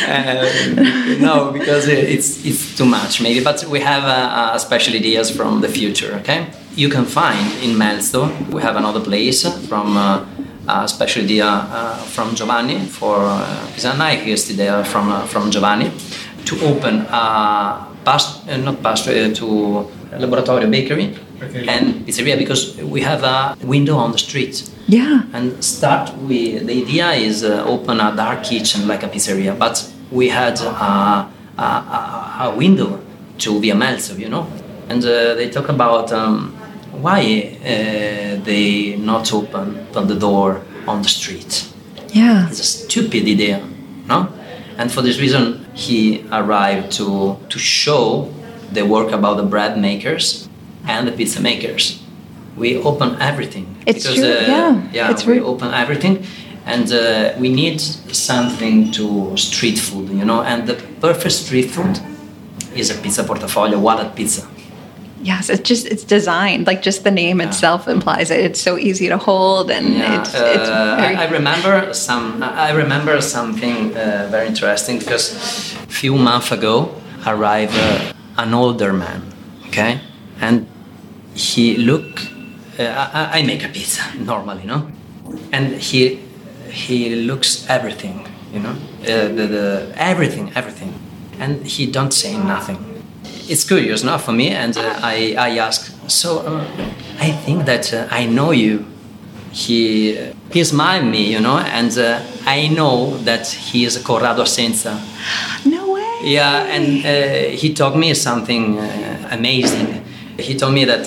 uh, 0.07 1.17
no, 1.27 1.51
because 1.51 1.87
it's 1.87 2.45
it's 2.45 2.77
too 2.77 2.85
much 2.85 3.19
maybe. 3.19 3.43
But 3.43 3.65
we 3.65 3.79
have 3.79 4.03
uh, 4.03 4.59
special 4.59 4.93
ideas 4.93 5.35
from 5.35 5.61
the 5.61 5.69
future. 5.69 6.13
Okay, 6.21 6.45
you 6.75 6.89
can 6.89 7.05
find 7.05 7.51
in 7.63 7.71
Melzo. 7.77 8.29
We 8.49 8.61
have 8.61 8.75
another 8.75 9.01
place 9.01 9.41
from. 9.67 9.97
Uh, 9.97 10.03
uh, 10.03 10.25
special 10.87 11.23
idea 11.23 11.45
uh, 11.45 11.97
from 11.97 12.35
Giovanni 12.35 12.79
for 12.85 13.17
uh, 13.17 13.67
Pisana, 13.75 14.11
idea 14.51 14.83
from 14.85 15.09
uh, 15.09 15.25
from 15.25 15.51
Giovanni 15.51 15.91
to 16.45 16.65
open 16.65 17.01
a 17.09 17.87
past, 18.05 18.47
uh, 18.47 18.57
not 18.57 18.81
past, 18.81 19.07
uh, 19.07 19.33
to 19.33 19.89
laboratory 20.17 20.67
bakery 20.67 21.17
okay. 21.41 21.67
and 21.67 22.05
pizzeria 22.05 22.37
because 22.37 22.77
we 22.77 23.01
have 23.01 23.23
a 23.23 23.57
window 23.65 23.95
on 23.95 24.11
the 24.11 24.17
street. 24.17 24.69
Yeah. 24.87 25.23
And 25.33 25.63
start 25.63 26.13
with 26.17 26.67
the 26.67 26.81
idea 26.81 27.11
is 27.11 27.43
uh, 27.43 27.63
open 27.65 27.99
a 27.99 28.15
dark 28.15 28.43
kitchen 28.43 28.87
like 28.87 29.03
a 29.03 29.07
pizzeria, 29.07 29.57
but 29.57 29.89
we 30.11 30.29
had 30.29 30.59
a, 30.59 30.69
a, 30.69 31.61
a, 31.61 32.37
a 32.41 32.55
window 32.55 32.99
to 33.39 33.59
Via 33.59 33.73
Melzo, 33.75 34.17
you 34.19 34.29
know, 34.29 34.47
and 34.89 35.01
they 35.01 35.49
talk 35.49 35.69
about. 35.69 36.11
Um, 36.11 36.57
why 37.03 37.57
uh, 37.61 38.43
they 38.43 38.95
not 38.97 39.33
open 39.33 39.85
the 39.91 40.15
door 40.15 40.61
on 40.87 41.01
the 41.01 41.09
street? 41.09 41.69
Yeah, 42.09 42.47
it's 42.49 42.59
a 42.59 42.63
stupid 42.63 43.23
idea, 43.27 43.59
no? 44.07 44.29
And 44.77 44.91
for 44.91 45.01
this 45.01 45.19
reason, 45.19 45.65
he 45.73 46.25
arrived 46.31 46.91
to 46.93 47.37
to 47.49 47.59
show 47.59 48.31
the 48.71 48.83
work 48.85 49.11
about 49.11 49.35
the 49.37 49.47
bread 49.53 49.77
makers 49.77 50.47
and 50.87 51.07
the 51.07 51.11
pizza 51.11 51.41
makers. 51.41 51.99
We 52.55 52.77
open 52.77 53.09
everything. 53.19 53.65
It's 53.85 54.03
because, 54.03 54.19
true. 54.19 54.29
Uh, 54.29 54.55
yeah, 54.55 54.89
yeah, 54.93 55.11
it's 55.11 55.25
we 55.25 55.39
open 55.41 55.73
everything, 55.73 56.15
and 56.65 56.91
uh, 56.91 57.33
we 57.39 57.49
need 57.49 57.81
something 57.81 58.91
to 58.91 59.35
street 59.37 59.79
food, 59.79 60.09
you 60.09 60.25
know. 60.25 60.41
And 60.41 60.67
the 60.67 60.75
perfect 61.01 61.33
street 61.33 61.69
food 61.71 61.99
is 62.75 62.89
a 62.89 62.95
pizza 63.01 63.23
portafoglio, 63.23 63.79
wallet 63.79 64.15
pizza. 64.15 64.47
Yes, 65.23 65.49
it's 65.49 65.61
just 65.61 65.85
it's 65.85 66.03
designed 66.03 66.67
like 66.67 66.81
just 66.81 67.05
the 67.05 67.11
name 67.11 67.39
yeah. 67.39 67.47
itself 67.47 67.87
implies 67.87 68.29
it. 68.29 68.41
It's 68.41 68.59
so 68.59 68.77
easy 68.77 69.07
to 69.07 69.17
hold, 69.17 69.71
and 69.71 69.93
yeah. 69.93 70.19
it's, 70.19 70.33
it's 70.33 70.69
uh, 70.69 70.97
very... 70.99 71.15
I, 71.15 71.23
I, 71.23 71.31
remember 71.31 71.93
some. 71.93 72.43
I 72.43 72.71
remember 72.71 73.21
something 73.21 73.95
uh, 73.95 74.27
very 74.29 74.47
interesting 74.47 74.99
because 74.99 75.31
a 75.75 75.87
few 75.87 76.17
months 76.17 76.51
ago 76.51 76.93
arrived 77.25 77.73
uh, 77.73 78.13
an 78.37 78.53
older 78.53 78.91
man, 78.91 79.23
okay, 79.67 80.01
and 80.41 80.67
he 81.33 81.77
look. 81.77 82.19
Uh, 82.77 82.83
I, 82.83 83.39
I, 83.39 83.43
make 83.43 83.63
a 83.63 83.69
pizza 83.69 84.03
normally, 84.17 84.65
no, 84.65 84.91
and 85.53 85.75
he 85.75 86.19
he 86.69 87.15
looks 87.15 87.65
everything, 87.69 88.27
you 88.51 88.59
know, 88.59 88.75
uh, 89.03 89.29
the, 89.37 89.47
the 89.47 89.93
everything, 89.95 90.51
everything, 90.53 90.93
and 91.39 91.65
he 91.65 91.85
don't 91.85 92.11
say 92.11 92.35
nothing 92.35 92.92
it's 93.49 93.63
curious 93.63 94.03
now 94.03 94.17
for 94.17 94.31
me, 94.31 94.49
and 94.49 94.77
uh, 94.77 94.99
I 95.01 95.35
I 95.37 95.57
ask. 95.59 95.91
So 96.07 96.39
uh, 96.39 96.65
I 97.19 97.31
think 97.31 97.65
that 97.65 97.93
uh, 97.93 98.07
I 98.11 98.25
know 98.25 98.51
you. 98.51 98.85
He 99.51 100.17
he 100.51 100.63
smiled 100.63 101.05
me, 101.05 101.31
you 101.31 101.39
know, 101.39 101.57
and 101.57 101.95
uh, 101.97 102.19
I 102.45 102.67
know 102.69 103.17
that 103.19 103.47
he 103.47 103.85
is 103.85 103.97
Corrado 103.97 104.43
Assenza. 104.43 104.97
No 105.65 105.93
way. 105.93 106.19
Yeah, 106.23 106.75
and 106.75 107.05
uh, 107.05 107.55
he 107.55 107.73
told 107.73 107.95
me 107.95 108.13
something 108.15 108.79
uh, 108.79 109.27
amazing. 109.31 110.03
He 110.39 110.55
told 110.55 110.73
me 110.73 110.85
that 110.85 111.05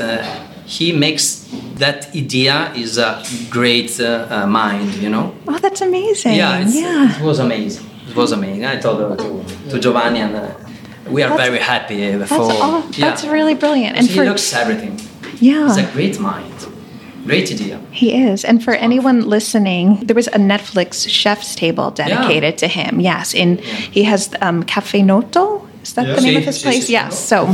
he 0.67 0.93
makes 0.93 1.49
that 1.79 2.15
idea 2.15 2.73
is 2.77 2.99
a 2.99 3.23
great 3.51 3.99
mind, 4.47 4.95
you 4.95 5.11
know. 5.11 5.35
Oh, 5.49 5.59
that's 5.59 5.81
amazing. 5.81 6.37
Yeah, 6.37 6.61
yeah. 6.69 7.19
it 7.19 7.25
was 7.25 7.41
amazing. 7.41 7.85
It 8.09 8.15
was 8.15 8.31
amazing. 8.31 8.65
I 8.65 8.77
told 8.79 9.01
her 9.01 9.17
to, 9.17 9.71
to 9.71 9.81
Giovanni 9.81 10.21
and 10.21 10.66
we 11.09 11.23
are 11.23 11.31
that's, 11.31 11.43
very 11.43 11.59
happy 11.59 12.13
for. 12.13 12.19
That's, 12.19 12.33
oh, 12.33 12.91
that's 12.99 13.25
yeah. 13.25 13.31
really 13.31 13.55
brilliant. 13.55 13.97
And 13.97 14.07
he 14.07 14.17
for, 14.17 14.25
looks 14.25 14.53
everything. 14.53 15.01
Yeah, 15.41 15.67
he's 15.69 15.77
a 15.77 15.93
great 15.93 16.19
mind. 16.19 16.67
Great 17.27 17.51
idea. 17.51 17.81
He 17.91 18.15
is. 18.23 18.45
And 18.45 18.63
for 18.63 18.73
anyone 18.75 19.29
listening, 19.29 19.97
there 20.07 20.15
was 20.15 20.29
a 20.29 20.39
Netflix 20.39 21.09
chef's 21.09 21.57
table 21.57 21.91
dedicated 21.91 22.55
yeah. 22.55 22.59
to 22.59 22.69
him. 22.69 23.01
Yes. 23.01 23.35
In 23.35 23.59
yeah. 23.59 23.65
he 23.65 24.05
has 24.05 24.33
um, 24.41 24.63
Cafe 24.63 25.03
Noto. 25.03 25.67
Is 25.83 25.95
that 25.95 26.07
the 26.15 26.21
name 26.21 26.37
of 26.37 26.45
his 26.45 26.63
place? 26.63 26.89
yes. 26.89 27.19
So 27.19 27.47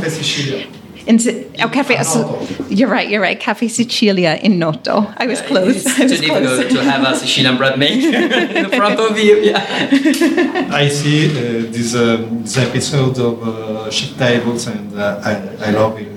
in, 1.07 1.19
oh, 1.61 1.69
cafe. 1.69 2.03
So, 2.05 2.47
you're 2.69 2.89
right. 2.89 3.09
You're 3.09 3.21
right. 3.21 3.39
Cafe 3.39 3.69
Sicilia 3.69 4.39
in 4.43 4.59
Noto. 4.59 5.13
I 5.17 5.27
was 5.27 5.41
yeah, 5.41 5.47
close. 5.49 5.77
It's 5.77 6.01
I 6.01 6.05
was 6.05 6.21
too 6.21 6.27
close. 6.27 6.59
difficult 6.59 6.71
to 6.71 6.91
have 6.91 7.03
a 7.03 7.17
Sicilian 7.17 7.57
bread 7.57 7.79
maker 7.79 8.17
in 8.59 8.71
front 8.71 9.01
of 9.01 9.19
you. 9.19 9.37
Yeah. 9.39 10.69
I 10.73 10.89
see 10.89 11.31
uh, 11.31 11.71
this, 11.71 11.95
um, 11.95 12.43
this 12.43 12.57
episode 12.59 13.19
of 13.19 13.43
uh, 13.43 13.91
Chef 13.91 14.17
Tables, 14.17 14.67
and 14.67 14.99
uh, 14.99 15.21
I, 15.25 15.67
I 15.67 15.71
love 15.71 15.99
it. 15.99 16.13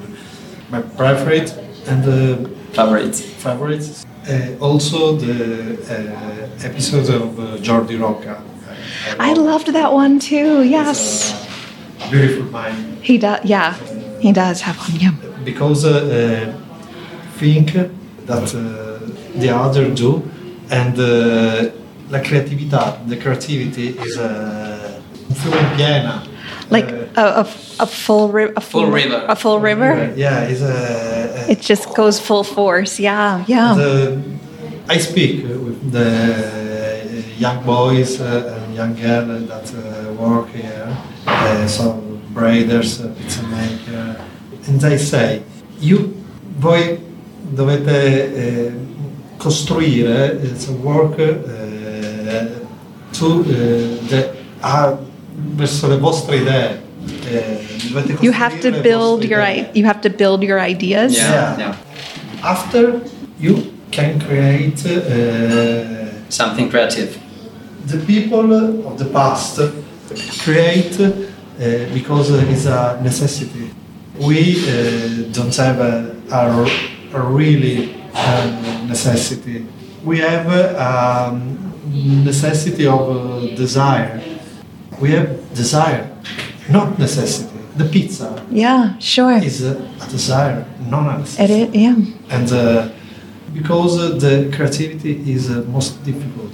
My 0.69 0.81
favorite 0.81 1.51
and 1.87 2.05
uh, 2.05 2.49
favorite 2.73 3.15
favorites. 3.15 4.05
Uh, 4.27 4.55
also 4.59 5.15
the 5.15 5.77
uh, 5.83 6.65
episode 6.65 7.09
of 7.09 7.39
uh, 7.39 7.57
Jordi 7.57 7.99
Roca. 7.99 8.41
I, 9.19 9.31
I 9.31 9.33
loved 9.33 9.67
that 9.67 9.93
one 9.93 10.19
too. 10.19 10.63
Yes. 10.63 11.45
beautiful 12.09 12.45
mind. 12.45 13.03
He 13.03 13.17
does. 13.19 13.45
Yeah. 13.45 13.75
He 14.25 14.31
does 14.31 14.61
have 14.61 14.77
one, 14.79 14.99
yeah. 14.99 15.11
Because 15.43 15.85
uh, 15.85 16.51
think 17.37 17.73
that 18.25 18.55
uh, 18.55 19.39
the 19.39 19.49
other 19.55 19.93
do, 19.93 20.23
and 20.71 20.97
uh, 20.97 21.69
la 22.09 22.19
creatività, 22.19 23.07
the 23.07 23.17
creativity 23.17 23.89
is 23.89 24.17
uh, 24.17 24.99
un 25.29 25.35
fiume 25.35 25.75
piena. 25.77 26.23
Like 26.71 26.89
uh, 26.91 27.05
a, 27.15 27.41
a, 27.41 27.47
a, 27.81 27.85
full, 27.85 28.29
ri- 28.31 28.53
a 28.55 28.61
full, 28.61 28.85
full 28.85 28.91
river. 28.91 29.25
A 29.29 29.35
full 29.35 29.59
river? 29.59 30.11
Yeah, 30.17 30.49
it's 30.49 30.61
a, 30.61 31.45
it 31.51 31.61
just 31.61 31.93
goes 31.93 32.19
full 32.19 32.43
force. 32.43 32.99
Yeah, 32.99 33.45
yeah. 33.47 33.75
The, 33.75 34.19
I 34.89 34.97
speak 34.97 35.43
with 35.43 35.91
the 35.91 37.23
young 37.37 37.63
boys 37.63 38.19
and 38.19 38.73
young 38.73 38.95
girls 38.95 39.49
that 39.49 40.15
work 40.17 40.49
here. 40.49 40.97
Some 41.67 42.15
braiders, 42.33 42.99
pizza 43.17 43.43
maker, 43.43 43.74
and 44.67 44.79
they 44.79 44.97
say, 44.97 45.41
you, 45.79 46.13
voi 46.57 46.99
dovete 47.53 48.35
eh, 48.35 48.71
costruire, 49.37 50.43
it's 50.43 50.67
a 50.67 50.73
work 50.73 51.19
eh, 51.19 52.47
to, 53.13 53.45
eh, 53.47 54.07
the, 54.07 54.35
ah, 54.61 54.97
verso 55.55 55.87
le 55.87 55.97
vostre 55.97 56.35
idee. 56.37 56.79
Eh, 57.31 57.57
you 58.21 58.31
have 58.31 58.59
to 58.61 58.71
build 58.81 59.23
your 59.23 59.41
idee. 59.41 59.69
you 59.73 59.85
have 59.85 60.01
to 60.01 60.09
build 60.09 60.43
your 60.43 60.59
ideas. 60.59 61.15
Yeah. 61.15 61.57
yeah. 61.57 61.77
After 62.43 63.01
you 63.39 63.73
can 63.91 64.19
create 64.19 64.85
uh, 64.85 66.29
something 66.29 66.69
creative. 66.69 67.21
The 67.85 67.99
people 68.05 68.87
of 68.87 68.97
the 68.97 69.05
past 69.05 69.59
create 70.43 70.99
uh, 70.99 71.93
because 71.93 72.31
it's 72.31 72.65
a 72.65 72.99
necessity. 73.03 73.71
We 74.19 74.55
uh, 74.69 75.31
don't 75.31 75.55
have 75.57 75.79
a, 75.79 76.15
a, 76.31 77.17
a 77.17 77.21
really 77.21 77.95
uh, 78.13 78.85
necessity. 78.87 79.65
We 80.03 80.19
have 80.19 80.47
a 80.47 80.65
um, 80.81 81.73
necessity 82.23 82.87
of 82.87 83.01
uh, 83.09 83.55
desire. 83.55 84.21
We 85.01 85.11
have 85.11 85.53
desire, 85.53 86.09
not 86.69 86.97
necessity. 86.97 87.51
The 87.75 87.85
pizza 87.85 88.41
Yeah, 88.49 88.97
sure. 88.99 89.37
is 89.43 89.61
a, 89.63 89.75
a 90.01 90.07
desire, 90.09 90.65
not 90.89 91.13
a 91.15 91.17
necessity. 91.19 91.53
It 91.53 91.75
is, 91.75 91.75
yeah. 91.75 91.95
and 92.29 92.51
uh, 92.53 92.89
because 93.53 93.99
uh, 93.99 94.15
the 94.17 94.49
creativity 94.55 95.33
is 95.33 95.49
uh, 95.49 95.65
most 95.67 96.01
difficult 96.05 96.53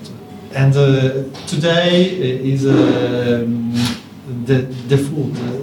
and 0.54 0.76
uh, 0.76 1.24
today 1.48 2.06
is 2.54 2.66
um, 2.66 3.72
the, 4.46 4.62
the 4.90 4.98
food 4.98 5.61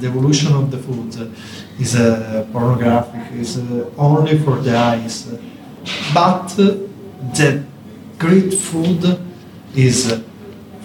the 0.00 0.06
evolution 0.06 0.52
of 0.54 0.70
the 0.70 0.78
food 0.78 1.32
is 1.78 1.94
uh, 1.94 2.46
pornographic 2.52 3.32
is 3.32 3.58
uh, 3.58 3.90
only 3.96 4.38
for 4.38 4.56
the 4.56 4.76
eyes. 4.76 5.28
But 6.14 6.48
the 6.56 7.64
great 8.18 8.52
food 8.54 9.18
is 9.74 10.20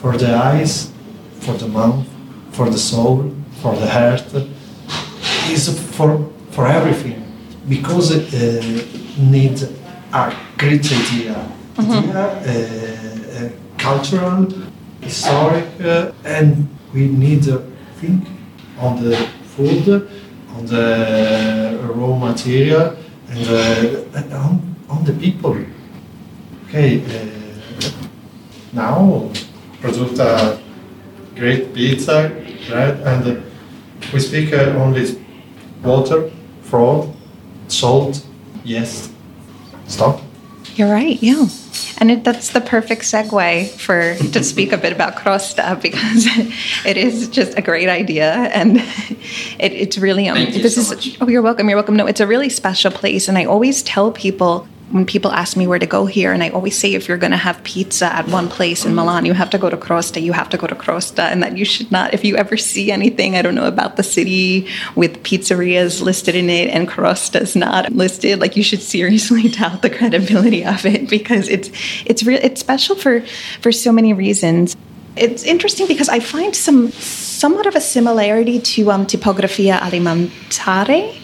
for 0.02 0.18
the 0.18 0.36
eyes 0.36 0.92
for 1.40 1.54
the 1.54 1.68
mouth 1.68 2.06
for 2.52 2.70
the 2.70 2.78
soul 2.78 3.36
for 3.62 3.76
the 3.76 3.90
heart 3.90 4.24
is 5.50 5.64
for 5.96 6.30
for 6.52 6.68
everything. 6.68 7.22
Because 7.68 8.12
it 8.12 8.28
uh, 8.34 8.42
needs 9.18 9.64
a 10.14 10.36
great 10.58 10.86
idea, 10.86 11.36
idea 11.80 12.20
uh, 12.22 13.46
uh, 13.46 13.50
cultural, 13.78 14.48
historic, 15.02 15.66
uh, 15.82 16.12
and 16.24 16.70
we 16.94 17.08
need 17.08 17.44
to 17.44 17.64
think 18.00 18.24
on 18.80 19.04
the 19.04 19.16
food, 19.56 20.10
on 20.56 20.66
the 20.66 21.80
raw 21.94 22.16
material, 22.18 22.96
and 23.30 23.48
uh, 23.48 24.18
and 24.18 24.34
on, 24.34 24.76
on 24.90 25.04
the 25.04 25.14
people. 25.14 25.58
Okay, 26.68 27.04
uh, 27.04 27.92
now 28.74 29.32
produce 29.82 30.20
a 30.20 30.60
great 31.36 31.74
pizza, 31.74 32.30
right? 32.72 32.96
And 33.06 33.38
uh, 33.38 33.42
we 34.14 34.20
speak 34.20 34.54
uh, 34.54 34.74
only 34.78 35.24
water, 35.84 36.32
fraud, 36.62 37.14
salt, 37.68 38.26
yes. 38.64 39.12
Stop. 39.88 40.22
You're 40.76 40.92
right, 40.92 41.22
yeah. 41.22 41.46
And 41.98 42.12
it, 42.12 42.24
that's 42.24 42.52
the 42.52 42.62
perfect 42.62 43.04
segue 43.04 43.70
for 43.70 44.16
to 44.32 44.44
speak 44.44 44.72
a 44.72 44.78
bit 44.78 44.94
about 44.94 45.16
Crosta 45.16 45.82
because 45.82 46.26
it 46.86 46.98
is 46.98 47.30
just 47.30 47.58
a 47.58 47.62
great 47.62 47.90
idea 47.90 48.34
and 48.34 48.78
it, 49.60 49.74
it's 49.74 49.98
really 49.98 50.28
um, 50.30 50.38
this 50.38 50.76
so 50.76 50.82
is 50.82 50.90
much. 50.90 51.18
oh 51.22 51.28
you're 51.28 51.42
welcome 51.42 51.68
you're 51.70 51.78
welcome 51.78 51.96
no 51.96 52.06
it's 52.06 52.20
a 52.20 52.28
really 52.28 52.50
special 52.50 52.92
place 52.92 53.28
and 53.28 53.38
I 53.38 53.46
always 53.46 53.84
tell 53.84 54.12
people 54.12 54.68
when 54.92 55.06
people 55.06 55.32
ask 55.32 55.58
me 55.58 55.66
where 55.68 55.80
to 55.80 55.86
go 55.86 56.06
here 56.06 56.32
and 56.32 56.44
I 56.44 56.50
always 56.50 56.78
say 56.78 56.94
if 56.94 57.08
you're 57.08 57.18
going 57.18 57.32
to 57.32 57.38
have 57.38 57.64
pizza 57.64 58.06
at 58.06 58.28
one 58.28 58.48
place 58.48 58.86
in 58.86 58.94
Milan 58.94 59.26
you 59.26 59.34
have 59.34 59.50
to 59.52 59.58
go 59.58 59.70
to 59.70 59.78
Crosta 59.78 60.22
you 60.22 60.34
have 60.34 60.50
to 60.50 60.58
go 60.58 60.68
to 60.68 60.76
Crosta 60.76 61.24
and 61.24 61.42
that 61.44 61.58
you 61.58 61.66
should 61.66 61.92
not 61.92 62.14
if 62.14 62.24
you 62.24 62.38
ever 62.38 62.56
see 62.56 62.92
anything 62.92 63.36
I 63.36 63.42
don't 63.42 63.56
know 63.56 63.68
about 63.68 63.96
the 63.96 64.04
city 64.04 64.68
with 64.96 65.24
pizzerias 65.24 66.02
listed 66.02 66.36
in 66.36 66.50
it 66.50 66.70
and 66.70 66.88
Crosta 66.88 67.42
is 67.42 67.56
not 67.56 67.92
listed 67.94 68.40
like 68.40 68.56
you 68.56 68.64
should 68.64 68.82
seriously 68.82 69.50
doubt 69.60 69.82
the 69.82 69.90
credibility 69.90 70.64
of 70.64 70.86
it 70.86 71.10
because 71.10 71.50
it's 71.50 71.70
it's 72.06 72.24
real 72.24 72.40
it's 72.42 72.62
special 72.62 72.96
for 72.96 73.22
for 73.62 73.72
so 73.72 73.92
many 73.92 74.14
reasons 74.14 74.76
it's 75.18 75.44
interesting 75.44 75.88
because 75.88 76.10
I 76.10 76.20
find 76.20 76.56
some 76.56 76.92
somewhat 76.92 77.68
of 77.68 77.76
a 77.76 77.82
similarity 77.82 78.60
to 78.60 78.92
um, 78.92 79.06
Tipografia 79.06 79.78
Alimentare. 79.80 81.16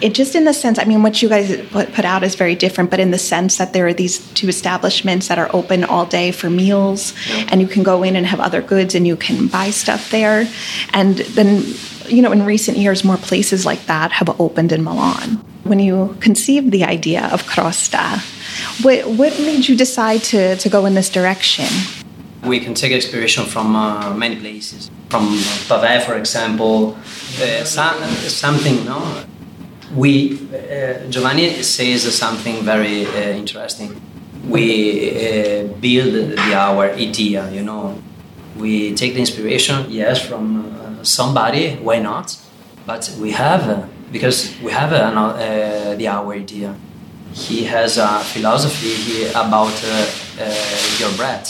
It 0.00 0.12
just 0.14 0.34
in 0.34 0.44
the 0.44 0.52
sense, 0.52 0.78
I 0.78 0.84
mean, 0.84 1.02
what 1.02 1.22
you 1.22 1.28
guys 1.28 1.56
put, 1.68 1.92
put 1.94 2.04
out 2.04 2.22
is 2.22 2.34
very 2.34 2.54
different, 2.54 2.90
but 2.90 3.00
in 3.00 3.12
the 3.12 3.18
sense 3.18 3.56
that 3.56 3.72
there 3.72 3.86
are 3.86 3.94
these 3.94 4.18
two 4.34 4.48
establishments 4.48 5.28
that 5.28 5.38
are 5.38 5.48
open 5.54 5.84
all 5.84 6.04
day 6.04 6.32
for 6.32 6.50
meals, 6.50 7.14
and 7.48 7.60
you 7.62 7.66
can 7.66 7.82
go 7.82 8.02
in 8.02 8.14
and 8.14 8.26
have 8.26 8.40
other 8.40 8.60
goods 8.60 8.94
and 8.94 9.06
you 9.06 9.16
can 9.16 9.46
buy 9.46 9.70
stuff 9.70 10.10
there. 10.10 10.46
And 10.92 11.16
then, 11.16 11.62
you 12.08 12.20
know, 12.20 12.30
in 12.32 12.44
recent 12.44 12.76
years, 12.76 13.04
more 13.04 13.16
places 13.16 13.64
like 13.64 13.86
that 13.86 14.12
have 14.12 14.38
opened 14.40 14.72
in 14.72 14.84
Milan. 14.84 15.42
When 15.64 15.80
you 15.80 16.16
conceived 16.20 16.70
the 16.72 16.84
idea 16.84 17.28
of 17.32 17.44
Crosta, 17.44 18.20
what, 18.84 19.06
what 19.08 19.38
made 19.40 19.66
you 19.66 19.76
decide 19.76 20.22
to, 20.24 20.56
to 20.56 20.68
go 20.68 20.84
in 20.86 20.94
this 20.94 21.08
direction? 21.08 21.66
We 22.44 22.60
can 22.60 22.74
take 22.74 22.92
inspiration 22.92 23.44
from 23.46 23.74
uh, 23.74 24.14
many 24.14 24.36
places. 24.36 24.90
From 25.08 25.26
Pavè, 25.68 26.02
for 26.02 26.16
example, 26.16 26.96
uh, 27.40 27.64
some, 27.64 28.00
something, 28.28 28.84
no? 28.84 29.24
We, 29.96 30.38
uh, 30.52 31.08
Giovanni 31.08 31.62
says 31.62 32.02
something 32.14 32.62
very 32.62 33.06
uh, 33.06 33.30
interesting. 33.30 33.98
We 34.46 35.10
uh, 35.10 35.68
build 35.80 36.36
the, 36.36 36.54
our 36.54 36.90
idea, 36.90 37.50
you 37.50 37.62
know. 37.62 38.02
We 38.58 38.94
take 38.94 39.14
the 39.14 39.20
inspiration, 39.20 39.86
yes, 39.90 40.20
from 40.20 40.66
uh, 40.66 41.02
somebody, 41.02 41.76
why 41.76 41.98
not? 42.00 42.36
But 42.84 43.10
we 43.18 43.30
have, 43.32 43.68
uh, 43.68 43.86
because 44.12 44.54
we 44.62 44.70
have 44.70 44.92
uh, 44.92 45.94
the 45.94 46.08
our 46.08 46.34
idea. 46.34 46.74
He 47.32 47.64
has 47.64 47.96
a 47.96 48.20
philosophy 48.20 48.94
here 48.94 49.30
about 49.30 49.74
your 50.98 51.12
bread. 51.16 51.48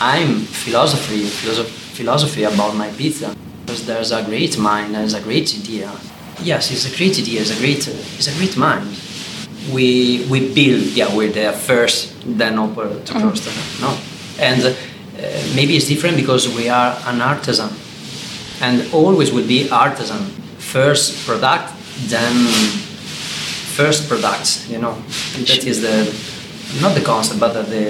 I'm 0.00 0.40
philosophy, 0.40 1.24
philosophy 1.24 2.42
about 2.42 2.74
my 2.76 2.90
pizza 2.90 3.34
because 3.64 3.86
there's 3.86 4.12
a 4.12 4.22
great 4.22 4.58
mind, 4.58 4.94
there's 4.94 5.14
a 5.14 5.20
great 5.20 5.54
idea. 5.54 5.90
Yes, 6.42 6.70
it's 6.70 6.86
a 6.92 6.96
great 6.96 7.18
idea, 7.18 7.40
it's 7.40 7.50
a 7.50 7.58
great, 7.58 7.86
it's 7.88 8.26
a 8.28 8.34
great 8.38 8.56
mind. 8.56 8.86
We 9.72 10.26
we 10.30 10.52
build 10.52 10.82
Yeah, 10.94 11.14
we're 11.16 11.30
idea 11.30 11.52
first, 11.52 12.14
then 12.38 12.58
open 12.58 13.04
to 13.04 13.12
Crosta 13.14 13.50
no, 13.80 13.96
and 14.38 14.60
uh, 14.62 14.74
maybe 15.54 15.76
it's 15.76 15.88
different 15.88 16.16
because 16.16 16.48
we 16.48 16.68
are 16.68 16.96
an 17.06 17.20
artisan, 17.22 17.70
and 18.60 18.92
always 18.92 19.32
will 19.32 19.46
be 19.46 19.70
artisan. 19.70 20.20
First 20.58 21.26
product, 21.26 21.72
then 22.08 22.34
first 23.76 24.08
products. 24.08 24.68
You 24.68 24.78
know, 24.78 24.94
that 25.46 25.64
is 25.64 25.80
the 25.80 26.12
not 26.82 26.94
the 26.94 27.04
concept, 27.04 27.40
but 27.40 27.52
the 27.54 27.62
the, 27.62 27.84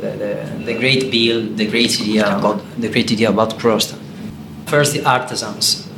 the, 0.00 0.10
the, 0.22 0.64
the 0.64 0.74
great 0.74 1.10
build, 1.10 1.56
the 1.56 1.66
great 1.66 2.00
idea 2.00 2.36
about 2.36 2.60
the 2.80 2.88
great 2.88 3.10
idea 3.12 3.30
about 3.30 3.58
Prost. 3.58 3.96
First, 4.66 4.92
the 4.92 5.04
artisans. 5.08 5.88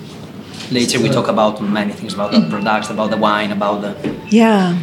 Later, 0.71 1.01
we 1.01 1.09
talk 1.09 1.29
about 1.29 1.61
many 1.63 1.93
things 1.93 2.15
about 2.15 2.33
the 2.33 2.41
products, 2.49 2.91
about 2.91 3.11
the 3.11 3.17
wine, 3.17 3.53
about 3.53 3.83
the. 3.83 3.95
Yeah. 4.31 4.77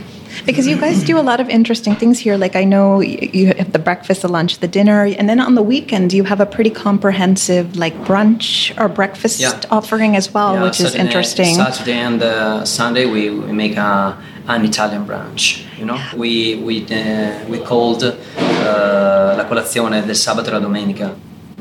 Because 0.47 0.65
you 0.65 0.77
guys 0.77 1.03
do 1.03 1.19
a 1.19 1.21
lot 1.21 1.39
of 1.39 1.47
interesting 1.47 1.95
things 1.95 2.17
here. 2.17 2.37
Like, 2.37 2.55
I 2.55 2.63
know 2.63 3.01
you 3.01 3.53
have 3.53 3.71
the 3.71 3.77
breakfast, 3.79 4.23
the 4.23 4.27
lunch, 4.27 4.57
the 4.59 4.67
dinner, 4.67 5.05
and 5.05 5.29
then 5.29 5.39
on 5.39 5.53
the 5.53 5.61
weekend, 5.61 6.11
you 6.11 6.23
have 6.23 6.39
a 6.39 6.45
pretty 6.47 6.71
comprehensive, 6.71 7.75
like, 7.75 7.93
brunch 8.05 8.73
or 8.79 8.89
breakfast 8.89 9.39
Yeah. 9.39 9.59
offering 9.69 10.15
as 10.15 10.33
well, 10.33 10.55
Yeah, 10.55 10.63
which 10.63 10.79
is 10.79 10.95
interesting. 10.95 11.53
Saturday 11.55 11.99
and 11.99 12.23
uh, 12.23 12.65
Sunday, 12.65 13.05
we, 13.05 13.29
we 13.29 13.51
make 13.51 13.77
a, 13.77 14.17
an 14.47 14.65
Italian 14.65 15.05
brunch. 15.05 15.61
You 15.77 15.85
know, 15.85 15.99
we 16.15 16.55
we 16.63 16.83
uh, 16.89 17.45
we 17.47 17.59
called 17.59 18.03
uh, 18.03 19.33
la 19.37 19.45
colazione 19.45 20.03
del 20.05 20.15
sabato 20.15 20.49
e 20.49 20.51
la 20.51 20.59
domenica, 20.59 21.13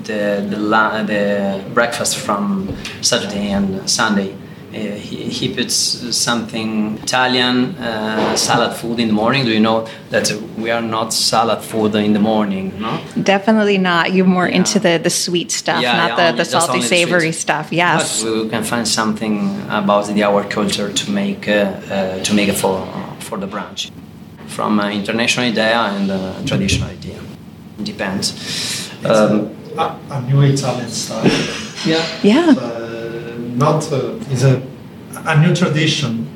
the 0.04 0.46
the, 0.50 0.56
la, 0.58 1.02
the 1.02 1.62
breakfast 1.74 2.16
from 2.18 2.68
Saturday 3.00 3.50
and 3.50 3.88
Sunday. 3.88 4.34
Uh, 4.74 4.76
he, 4.96 5.24
he 5.28 5.54
puts 5.54 5.74
something 6.16 6.96
Italian 7.02 7.74
uh, 7.76 8.34
salad 8.36 8.72
food 8.74 8.98
in 8.98 9.08
the 9.08 9.12
morning. 9.12 9.44
Do 9.44 9.50
you 9.50 9.60
know 9.60 9.86
that 10.08 10.32
we 10.56 10.70
are 10.70 10.80
not 10.80 11.12
salad 11.12 11.60
food 11.62 11.94
in 11.94 12.14
the 12.14 12.18
morning? 12.18 12.72
No. 12.80 12.98
Definitely 13.22 13.76
not. 13.76 14.14
You're 14.14 14.24
more 14.24 14.48
Yeah. 14.48 14.56
into 14.56 14.78
the, 14.78 14.96
the 14.96 15.10
sweet 15.10 15.52
stuff, 15.52 15.82
Yeah, 15.82 15.96
not 15.98 16.08
yeah, 16.10 16.16
the, 16.16 16.22
only- 16.28 16.38
the 16.38 16.44
salty, 16.46 16.68
only 16.68 16.80
the 16.80 16.88
savory 16.88 17.20
sweet. 17.32 17.40
stuff. 17.40 17.68
Yes. 17.70 18.22
But 18.24 18.32
we 18.44 18.48
can 18.48 18.64
find 18.64 18.88
something 18.88 19.60
about 19.68 20.06
the 20.06 20.22
our 20.24 20.42
culture 20.44 20.90
to 20.90 21.10
make 21.10 21.46
uh, 21.48 21.52
uh, 21.52 22.22
to 22.24 22.32
make 22.34 22.48
it 22.48 22.56
for 22.56 22.86
for 23.20 23.36
the 23.38 23.46
brunch, 23.46 23.90
from 24.46 24.80
uh, 24.80 24.88
international 24.90 25.48
idea 25.50 25.76
and 25.96 26.10
uh, 26.10 26.32
traditional 26.46 26.88
idea. 26.88 27.20
Depends. 27.82 28.32
Um, 29.04 29.50
a, 29.76 29.98
a 30.11 30.20
new 30.22 30.40
Italian 30.42 30.88
style. 30.88 31.24
yeah. 31.87 32.04
Yeah. 32.22 32.54
Uh, 32.56 33.37
not 33.56 33.90
uh, 33.92 34.14
is 34.30 34.44
a 34.44 34.62
a 35.26 35.38
new 35.40 35.54
tradition. 35.54 36.26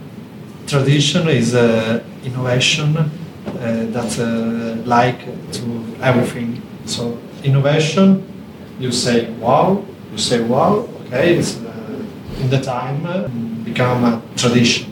Tradition 0.67 1.29
is 1.29 1.55
uh, 1.55 2.03
innovation 2.25 2.97
uh, 2.97 3.11
that 3.57 4.19
uh, 4.19 4.83
like 4.85 5.21
to 5.53 5.97
everything. 6.03 6.63
So 6.85 7.19
innovation, 7.43 8.23
you 8.79 8.93
say 8.93 9.31
wow, 9.41 9.85
you 10.13 10.19
say 10.19 10.41
wow. 10.41 10.89
Okay, 11.07 11.37
it's 11.37 11.57
uh, 11.59 12.41
in 12.41 12.51
the 12.51 12.61
time 12.61 13.07
uh, 13.07 13.29
become 13.65 14.05
a 14.05 14.23
tradition. 14.37 14.87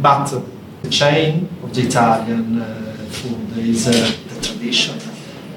But 0.00 0.32
uh, 0.32 0.40
the 0.82 0.90
chain 0.90 1.48
of 1.62 1.72
the 1.74 1.82
Italian 1.82 2.60
uh, 2.60 2.94
food 3.10 3.56
is 3.58 3.86
uh, 3.88 3.92
the 3.92 4.40
tradition 4.40 4.98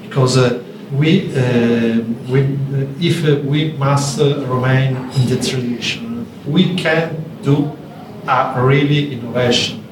because 0.02 0.36
uh, 0.38 0.62
we, 0.92 1.30
uh, 1.34 2.00
we 2.28 2.58
if 3.00 3.44
we 3.44 3.72
must 3.72 4.18
remain 4.18 4.96
in 4.96 5.26
the 5.28 5.36
tradition, 5.42 6.26
we 6.46 6.74
can 6.76 7.24
do 7.42 7.76
a 8.28 8.62
really 8.62 9.12
innovation, 9.12 9.84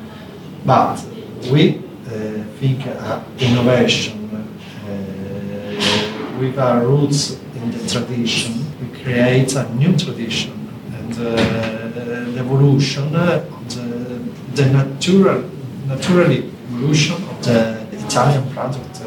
but 0.64 1.04
we 1.50 1.78
uh, 2.06 2.44
think 2.60 2.86
uh, 2.86 3.22
innovation 3.38 4.46
uh, 4.86 6.38
with 6.38 6.58
our 6.58 6.86
roots 6.86 7.40
in 7.56 7.70
the 7.70 7.88
tradition, 7.88 8.64
we 8.80 9.02
create 9.02 9.54
a 9.56 9.74
new 9.74 9.96
tradition 9.96 10.52
and 10.94 11.18
uh, 11.18 12.40
evolution 12.40 13.14
of 13.16 13.74
the, 13.74 14.20
the 14.54 14.66
natural, 14.70 15.44
naturally 15.86 16.50
evolution 16.72 17.16
of 17.16 17.44
the 17.44 17.86
Italian 17.92 18.48
product, 18.50 19.02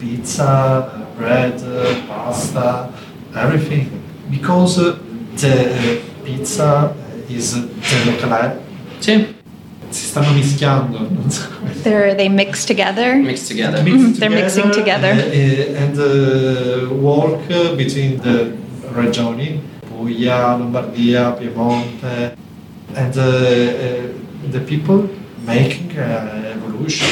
pizza, 0.00 1.03
bread, 1.16 1.60
pasta, 2.08 2.92
everything, 3.34 3.90
because 4.30 4.76
the 4.76 6.00
pizza 6.24 6.94
is 7.28 7.54
the 7.54 8.10
local. 8.10 8.60
Sì. 9.00 9.34
Si 9.90 10.06
stanno 10.06 10.32
mischiando, 10.32 10.98
non 11.10 11.30
so 11.30 11.48
come. 11.50 11.72
They're, 11.82 12.14
they 12.16 12.28
mix 12.28 12.64
together. 12.64 13.14
Mixed 13.14 13.46
together. 13.46 13.82
Mixed 13.82 14.18
They're 14.18 14.30
mixing 14.30 14.70
together. 14.72 15.12
uh, 15.12 15.82
and 15.82 15.98
uh, 15.98 16.92
work 16.94 17.46
between 17.76 18.18
the 18.20 18.56
regioni, 18.92 19.60
Puglia, 19.88 20.56
Lombardia, 20.58 21.36
Piemonte, 21.38 22.36
and 22.96 23.16
uh, 23.16 23.22
uh, 23.22 24.50
the 24.50 24.60
people 24.66 25.08
making 25.46 25.96
uh, 25.96 26.54
evolution. 26.56 27.06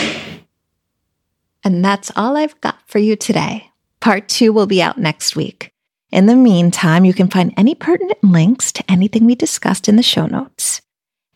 And 1.63 1.85
that's 1.85 2.11
all 2.17 2.37
I've 2.37 2.61
got 2.61 2.79
for 2.89 2.99
you 2.99 3.15
today. 3.15 3.71
Part 4.03 4.29
two 4.29 4.53
will 4.53 4.67
be 4.67 4.83
out 4.83 4.99
next 4.99 5.37
week. 5.37 5.71
In 6.11 6.27
the 6.27 6.35
meantime, 6.35 7.05
you 7.05 7.15
can 7.15 7.29
find 7.29 7.55
any 7.57 7.77
pertinent 7.77 8.23
links 8.25 8.73
to 8.73 8.85
anything 8.91 9.25
we 9.25 9.37
discussed 9.37 9.89
in 9.89 9.95
the 9.95 10.03
show 10.03 10.27
notes. 10.27 10.83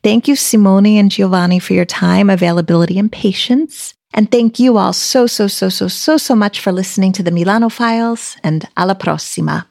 Thank 0.03 0.27
you, 0.27 0.35
Simone 0.35 0.97
and 0.99 1.09
Giovanni, 1.09 1.59
for 1.59 1.71
your 1.71 1.85
time, 1.85 2.29
availability, 2.29 2.99
and 2.99 3.09
patience. 3.09 3.93
And 4.13 4.29
thank 4.29 4.59
you 4.59 4.75
all 4.75 4.91
so, 4.91 5.27
so, 5.27 5.47
so, 5.47 5.69
so, 5.69 5.87
so, 5.87 6.17
so 6.17 6.35
much 6.35 6.59
for 6.59 6.73
listening 6.73 7.13
to 7.13 7.23
the 7.23 7.31
Milano 7.31 7.69
Files 7.69 8.35
and 8.43 8.67
alla 8.75 8.95
prossima. 8.95 9.65